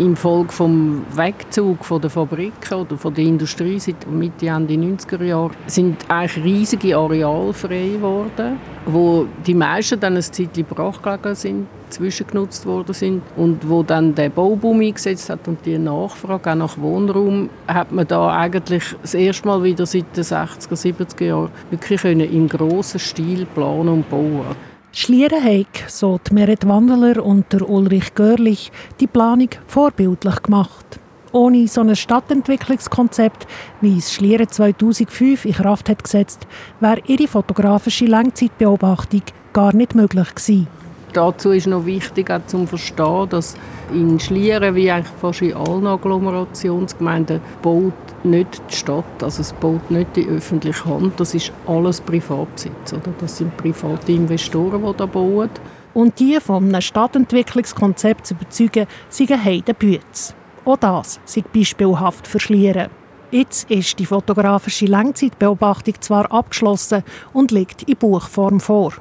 Im 0.00 0.16
Folge 0.16 0.50
vom 0.50 1.04
Wegzug 1.14 1.84
von 1.84 2.00
der 2.00 2.08
Fabriken 2.08 2.72
oder 2.72 2.96
von 2.96 3.12
der 3.12 3.22
Industrie 3.22 3.78
seit 3.78 4.10
Mitte 4.10 4.46
Ende 4.46 4.72
90er 4.72 5.22
Jahre 5.22 5.50
sind 5.66 6.06
eigentlich 6.08 6.42
riesige 6.42 6.96
Areale 6.96 7.52
frei 7.52 7.90
geworden, 7.92 8.58
wo 8.86 9.26
die 9.46 9.52
meisten 9.52 10.00
dann 10.00 10.16
ein 10.16 10.22
Zeitchen 10.22 10.64
brach 10.64 11.02
gelegen 11.02 11.34
sind 11.34 11.66
zwischengenutzt 11.90 12.64
worden 12.64 12.94
sind 12.94 13.22
und 13.36 13.68
wo 13.68 13.82
dann 13.82 14.14
der 14.14 14.30
Bauboom 14.30 14.80
eingesetzt 14.80 15.28
hat 15.28 15.46
und 15.48 15.66
die 15.66 15.76
Nachfrage 15.76 16.52
auch 16.52 16.54
nach 16.54 16.78
Wohnraum, 16.78 17.50
hat 17.66 17.92
man 17.92 18.06
da 18.06 18.34
eigentlich 18.34 18.96
das 19.02 19.14
erste 19.14 19.46
Mal 19.48 19.62
wieder 19.62 19.84
seit 19.84 20.16
den 20.16 20.24
60er, 20.24 20.72
70er 20.72 21.24
Jahren 21.24 21.50
wirklich 21.70 22.00
können 22.00 22.32
im 22.32 22.48
grossen 22.48 23.00
Stil 23.00 23.44
planen 23.44 23.88
und 23.88 24.08
bauen. 24.08 24.56
Schlierenheig, 24.92 25.84
so 25.86 26.18
die 26.18 26.34
Meret 26.34 26.66
Wandeler 26.66 27.24
und 27.24 27.52
der 27.52 27.68
Ulrich 27.68 28.12
Görlich, 28.14 28.72
die 28.98 29.06
Planung 29.06 29.50
vorbildlich 29.68 30.42
gemacht. 30.42 30.98
Ohne 31.30 31.68
so 31.68 31.82
ein 31.82 31.94
Stadtentwicklungskonzept, 31.94 33.46
wie 33.80 33.98
es 33.98 34.12
Schlieren 34.12 34.48
2005 34.48 35.44
in 35.44 35.52
Kraft 35.52 35.88
hat 35.88 36.02
gesetzt, 36.02 36.44
wäre 36.80 37.02
ihre 37.06 37.28
fotografische 37.28 38.06
Langzeitbeobachtung 38.06 39.22
gar 39.52 39.72
nicht 39.72 39.94
möglich 39.94 40.34
gewesen. 40.34 40.79
Dazu 41.12 41.50
ist 41.50 41.66
noch 41.66 41.86
wichtig 41.86 42.30
auch 42.30 42.44
zu 42.46 42.66
verstehen, 42.66 43.28
dass 43.30 43.56
in 43.92 44.20
Schlieren, 44.20 44.74
wie 44.74 44.90
eigentlich 44.90 45.12
fast 45.20 45.42
in 45.42 45.54
allen 45.54 45.86
Agglomerationsgemeinden, 45.86 47.40
baut 47.62 47.92
nicht 48.22 48.62
die 48.70 48.76
Stadt, 48.76 49.22
also 49.22 49.40
es 49.40 49.52
baut 49.54 49.90
nicht 49.90 50.14
die 50.14 50.26
öffentliche 50.26 50.84
Hand, 50.84 51.18
das 51.18 51.34
ist 51.34 51.52
alles 51.66 52.00
Privatbesitz. 52.00 52.92
Oder? 52.92 53.12
Das 53.20 53.38
sind 53.38 53.56
private 53.56 54.12
Investoren, 54.12 54.84
die 54.84 54.96
da 54.96 55.06
bauen. 55.06 55.50
Und 55.94 56.20
die 56.20 56.38
von 56.40 56.68
einem 56.68 56.80
Stadtentwicklungskonzept 56.80 58.26
zu 58.26 58.34
überzeugen, 58.34 58.86
sind 59.08 59.44
Heidenbütz. 59.44 60.34
Auch 60.64 60.76
das 60.76 61.18
sind 61.24 61.52
beispielhaft 61.52 62.28
für 62.28 62.38
Schlieren. 62.38 62.90
Jetzt 63.32 63.70
ist 63.70 63.98
die 63.98 64.06
fotografische 64.06 64.86
Langzeitbeobachtung 64.86 65.94
zwar 66.00 66.30
abgeschlossen 66.32 67.02
und 67.32 67.50
liegt 67.50 67.84
in 67.84 67.96
Buchform 67.96 68.60
vor. 68.60 68.92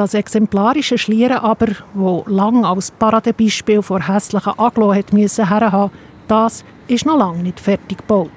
Das 0.00 0.14
exemplarische 0.14 0.96
Schlieren 0.96 1.36
aber, 1.36 1.76
wo 1.92 2.24
lang 2.26 2.64
als 2.64 2.90
Paradebeispiel 2.90 3.82
vor 3.82 4.00
hässlichen 4.00 4.58
Aglo 4.58 4.94
hat 4.94 5.12
müssen 5.12 5.46
herhaben, 5.46 5.92
das 6.26 6.64
ist 6.88 7.04
noch 7.04 7.18
lange 7.18 7.42
nicht 7.42 7.60
fertig 7.60 7.98
gebaut. 7.98 8.30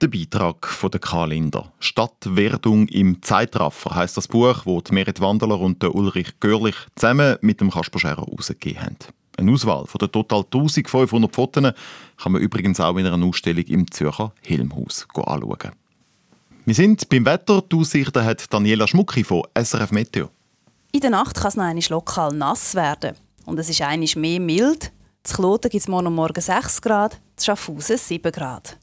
Der 0.00 0.06
Beitrag 0.06 0.68
von 0.68 0.88
der 0.92 1.00
Kalender. 1.00 1.72
Stadtwerdung 1.80 2.86
im 2.86 3.20
Zeitraffer 3.22 3.92
heißt 3.92 4.16
das 4.16 4.28
Buch, 4.28 4.60
wo 4.66 4.80
die 4.80 4.94
Merit 4.94 5.20
Wandeler 5.20 5.58
und 5.58 5.82
der 5.82 5.96
Ulrich 5.96 6.38
Görlich 6.38 6.76
zusammen 6.94 7.34
mit 7.40 7.60
dem 7.60 7.72
Kasper 7.72 7.98
Scherer 7.98 8.24
herausgegeben 8.24 8.82
haben. 8.82 8.96
Eine 9.36 9.50
Auswahl 9.50 9.84
von 9.86 9.98
der 9.98 10.12
total 10.12 10.44
1500 10.44 11.34
Fotos 11.34 11.72
kann 12.22 12.32
man 12.32 12.40
übrigens 12.40 12.78
auch 12.78 12.96
in 12.96 13.04
einer 13.04 13.26
Ausstellung 13.26 13.64
im 13.64 13.90
Zürcher 13.90 14.32
Helmhaus 14.42 15.08
anschauen. 15.12 15.72
Wir 16.70 16.76
sind 16.76 17.08
beim 17.08 17.26
Wetter. 17.26 17.62
Die 17.62 17.74
Aussichten 17.74 18.24
hat 18.24 18.44
Daniela 18.48 18.86
Schmucki 18.86 19.24
von 19.24 19.42
SRF 19.60 19.90
Meteo. 19.90 20.30
In 20.92 21.00
der 21.00 21.10
Nacht 21.10 21.34
kann 21.34 21.48
es 21.48 21.56
noch 21.56 21.64
einmal 21.64 21.82
lokal 21.88 22.32
nass 22.32 22.76
werden. 22.76 23.16
Und 23.44 23.58
es 23.58 23.68
ist 23.68 23.82
einisch 23.82 24.14
mehr 24.14 24.38
mild. 24.38 24.92
Zu 25.24 25.34
Kloten 25.34 25.68
gibt 25.68 25.82
es 25.82 25.88
morgen 25.88 26.14
Morgen 26.14 26.40
6 26.40 26.80
Grad, 26.80 27.18
zu 27.34 27.46
Schaffhausen 27.46 27.98
7 27.98 28.30
Grad. 28.30 28.78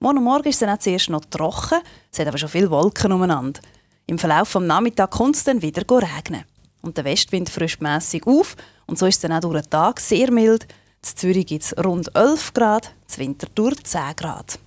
Morgen 0.00 0.24
Morgen 0.24 0.48
ist 0.48 0.60
es 0.60 0.66
dann 0.66 0.80
zuerst 0.80 1.10
noch 1.10 1.24
trocken, 1.26 1.78
es 2.10 2.18
hat 2.18 2.26
aber 2.26 2.38
schon 2.38 2.48
viele 2.48 2.72
Wolken 2.72 3.12
umeinander. 3.12 3.60
Im 4.08 4.18
Verlauf 4.18 4.50
des 4.50 4.62
Nachmittags 4.62 5.16
kommt 5.16 5.36
es 5.36 5.44
dann 5.44 5.62
wieder 5.62 5.82
regnen. 5.88 6.42
Und 6.82 6.96
der 6.96 7.04
Westwind 7.04 7.50
frischt 7.50 7.80
mässig 7.80 8.26
auf 8.26 8.56
und 8.88 8.98
so 8.98 9.06
ist 9.06 9.14
es 9.14 9.20
dann 9.20 9.32
auch 9.32 9.48
durch 9.48 9.62
den 9.62 9.70
Tag 9.70 10.00
sehr 10.00 10.32
mild. 10.32 10.64
In 10.64 11.16
Zürich 11.16 11.46
gibt 11.46 11.62
es 11.62 11.84
rund 11.84 12.10
11 12.16 12.52
Grad, 12.52 12.92
zu 13.06 13.20
Winterthur 13.20 13.76
10 13.76 14.16
Grad. 14.16 14.58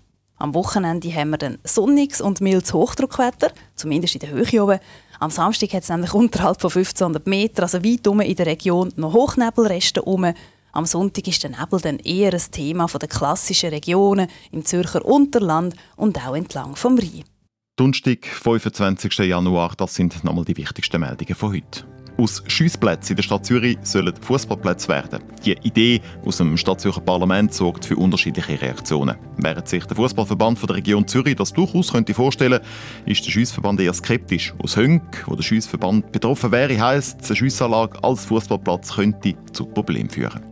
Am 0.41 0.56
Wochenende 0.56 1.13
haben 1.13 1.30
wir 1.30 1.38
dann 1.38 1.60
sonniges 1.63 2.19
und 2.19 2.41
mildes 2.41 2.73
Hochdruckwetter, 2.73 3.51
zumindest 3.75 4.15
in 4.15 4.21
der 4.21 4.32
Höhe 4.32 4.63
oben. 4.63 4.80
Am 5.19 5.30
Samstag 5.30 5.71
hat 5.73 5.84
es 5.84 5.89
nämlich 5.89 6.15
unterhalb 6.15 6.60
von 6.60 6.71
1500 6.71 7.27
Metern, 7.27 7.63
also 7.63 7.84
weit 7.84 8.08
um 8.08 8.21
in 8.21 8.36
der 8.36 8.47
Region, 8.47 8.91
noch 8.95 9.13
Hochnebelreste 9.13 10.01
um. 10.01 10.34
Am 10.71 10.86
Sonntag 10.86 11.27
ist 11.27 11.43
der 11.43 11.51
Nebel 11.51 11.80
dann 11.80 11.99
eher 11.99 12.34
ein 12.34 12.51
Thema 12.51 12.88
der 12.88 13.08
klassischen 13.08 13.69
Regionen 13.69 14.27
im 14.51 14.65
Zürcher 14.65 15.06
Unterland 15.06 15.75
und 15.95 16.17
auch 16.25 16.36
entlang 16.36 16.75
vom 16.75 16.97
Rhein. 16.97 17.23
Donnerstag, 17.75 18.25
25. 18.25 19.19
Januar, 19.19 19.73
das 19.77 19.93
sind 19.93 20.23
nochmal 20.23 20.45
die 20.45 20.58
wichtigsten 20.58 21.01
Meldungen 21.01 21.36
von 21.36 21.54
heute. 21.54 21.86
Aus 22.21 22.43
Schiessplätzen 22.45 23.13
in 23.13 23.15
der 23.15 23.23
Stadt 23.23 23.47
Zürich 23.47 23.79
sollen 23.81 24.13
Fußballplätze 24.15 24.89
werden. 24.89 25.23
Die 25.43 25.53
Idee 25.63 26.01
aus 26.23 26.38
dem 26.38 26.55
Stadtzürcher 26.55 27.01
Parlament 27.01 27.51
sorgt 27.51 27.84
für 27.84 27.95
unterschiedliche 27.95 28.62
Reaktionen. 28.62 29.15
Während 29.38 29.67
sich 29.67 29.86
der 29.86 29.95
Fußballverband 29.95 30.62
der 30.62 30.75
Region 30.75 31.07
Zürich 31.07 31.36
das 31.36 31.51
durchaus 31.51 31.91
könnte 31.91 32.13
vorstellen, 32.13 32.60
ist 33.07 33.25
der 33.25 33.31
Schiessverband 33.31 33.79
eher 33.79 33.93
skeptisch. 33.93 34.53
Aus 34.62 34.77
Hönk, 34.77 35.23
wo 35.25 35.36
der 35.36 35.41
Schiessverband 35.41 36.12
betroffen 36.12 36.51
wäre, 36.51 36.79
heisst, 36.79 37.25
eine 37.25 37.36
Schiessanlage 37.36 38.03
als 38.03 38.25
Fußballplatz 38.25 38.93
könnte 38.93 39.34
zu 39.51 39.65
Problemen 39.65 40.12
führen. 40.12 40.50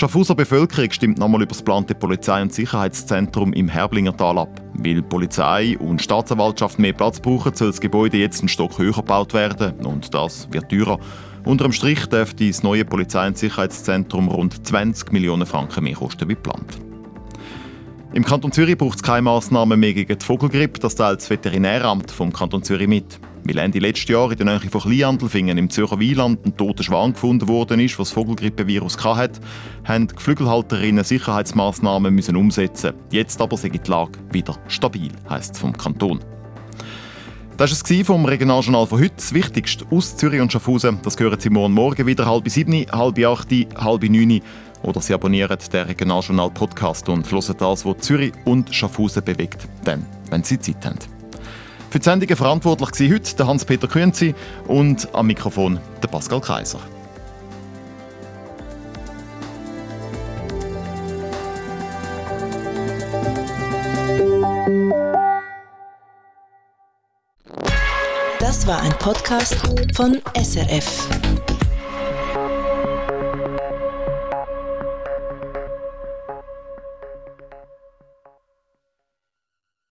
Die 0.00 0.06
Schaffhauser 0.06 0.34
Bevölkerung 0.34 0.90
stimmt 0.92 1.18
nochmal 1.18 1.42
über 1.42 1.50
das 1.50 1.58
geplante 1.58 1.94
Polizei- 1.94 2.40
und 2.40 2.54
Sicherheitszentrum 2.54 3.52
im 3.52 3.68
Herblingertal 3.68 4.38
ab. 4.38 4.62
Weil 4.72 5.02
Polizei 5.02 5.76
und 5.76 6.00
Staatsanwaltschaft 6.00 6.78
mehr 6.78 6.94
Platz 6.94 7.20
brauchen, 7.20 7.54
soll 7.54 7.68
das 7.68 7.82
Gebäude 7.82 8.16
jetzt 8.16 8.40
einen 8.40 8.48
Stock 8.48 8.78
höher 8.78 8.94
gebaut 8.94 9.34
werden. 9.34 9.84
Und 9.84 10.14
das 10.14 10.50
wird 10.52 10.70
teurer. 10.70 10.98
Unter 11.44 11.64
dem 11.64 11.74
Strich 11.74 12.06
dürfte 12.06 12.48
das 12.48 12.62
neue 12.62 12.86
Polizei- 12.86 13.26
und 13.26 13.36
Sicherheitszentrum 13.36 14.28
rund 14.28 14.66
20 14.66 15.12
Millionen 15.12 15.44
Franken 15.44 15.84
mehr 15.84 15.96
kosten 15.96 16.30
wie 16.30 16.34
geplant. 16.34 16.78
Im 18.14 18.24
Kanton 18.24 18.52
Zürich 18.52 18.78
braucht 18.78 18.96
es 18.96 19.02
keine 19.02 19.20
Massnahmen 19.20 19.78
mehr 19.78 19.92
gegen 19.92 20.16
die 20.16 20.24
Vogelgrippe. 20.24 20.80
Das 20.80 20.94
teilt 20.94 21.20
das 21.20 21.28
Veterinäramt 21.28 22.10
vom 22.10 22.32
Kanton 22.32 22.62
Zürich 22.62 22.88
mit. 22.88 23.20
Weil 23.44 23.58
Ende 23.58 23.78
letztes 23.78 24.08
Jahr 24.08 24.30
in 24.30 24.38
der 24.38 24.46
Nähe 24.46 24.70
von 24.70 24.80
Kleinhandelfingen 24.80 25.58
im 25.58 25.70
Zürcher 25.70 25.98
Wieland 25.98 26.44
ein 26.44 26.56
toter 26.56 26.82
Schwan 26.82 27.12
gefunden 27.12 27.48
worden 27.48 27.80
ist, 27.80 27.98
was 27.98 28.08
das 28.08 28.14
Vogelgrippevirus 28.14 29.02
hatte, 29.04 29.40
haben 29.84 30.08
die 30.08 30.14
Geflügelhalterinnen 30.14 31.04
Sicherheitsmaßnahmen 31.04 32.14
müssen 32.14 32.36
umsetzen. 32.36 32.92
Jetzt 33.10 33.40
aber 33.40 33.56
sei 33.56 33.70
die 33.70 33.90
Lage 33.90 34.18
wieder 34.30 34.56
stabil, 34.68 35.10
heisst 35.28 35.54
es 35.54 35.60
vom 35.60 35.76
Kanton. 35.76 36.20
Das 37.56 37.70
war 37.70 37.98
es 37.98 38.06
vom 38.06 38.24
Regionaljournal 38.24 38.86
von 38.86 39.00
heute. 39.00 39.16
Das 39.16 39.34
Wichtigste 39.34 39.84
aus 39.90 40.16
Zürich 40.16 40.40
und 40.40 40.50
Schaffhausen, 40.50 40.98
das 41.02 41.18
hören 41.18 41.38
Sie 41.38 41.50
morgen 41.50 41.74
Morgen 41.74 42.06
wieder 42.06 42.24
halb 42.24 42.48
sieben, 42.48 42.86
halb 42.90 43.18
acht, 43.18 43.48
halb 43.76 44.02
neun 44.04 44.40
oder 44.82 45.02
Sie 45.02 45.12
abonnieren 45.12 45.58
den 45.70 45.86
Regionaljournal 45.86 46.50
Podcast 46.52 47.08
und 47.10 47.30
hören 47.30 47.54
das, 47.58 47.84
was 47.84 47.98
Zürich 47.98 48.32
und 48.46 48.74
Schaffhausen 48.74 49.22
bewegt, 49.22 49.68
dann, 49.84 50.06
wenn 50.30 50.42
Sie 50.42 50.58
Zeit 50.58 50.86
haben. 50.86 51.19
Für 51.90 51.98
die 51.98 52.04
Sendung 52.04 52.36
verantwortlich 52.36 53.10
war 53.10 53.16
heute 53.16 53.36
der 53.36 53.46
Hans-Peter 53.48 53.88
Künzi 53.88 54.32
und 54.68 55.12
am 55.12 55.26
Mikrofon 55.26 55.80
der 56.00 56.06
Pascal 56.06 56.40
Kaiser. 56.40 56.78
Das 68.38 68.66
war 68.68 68.82
ein 68.82 68.92
Podcast 69.00 69.56
von 69.96 70.20
SRF. 70.40 71.08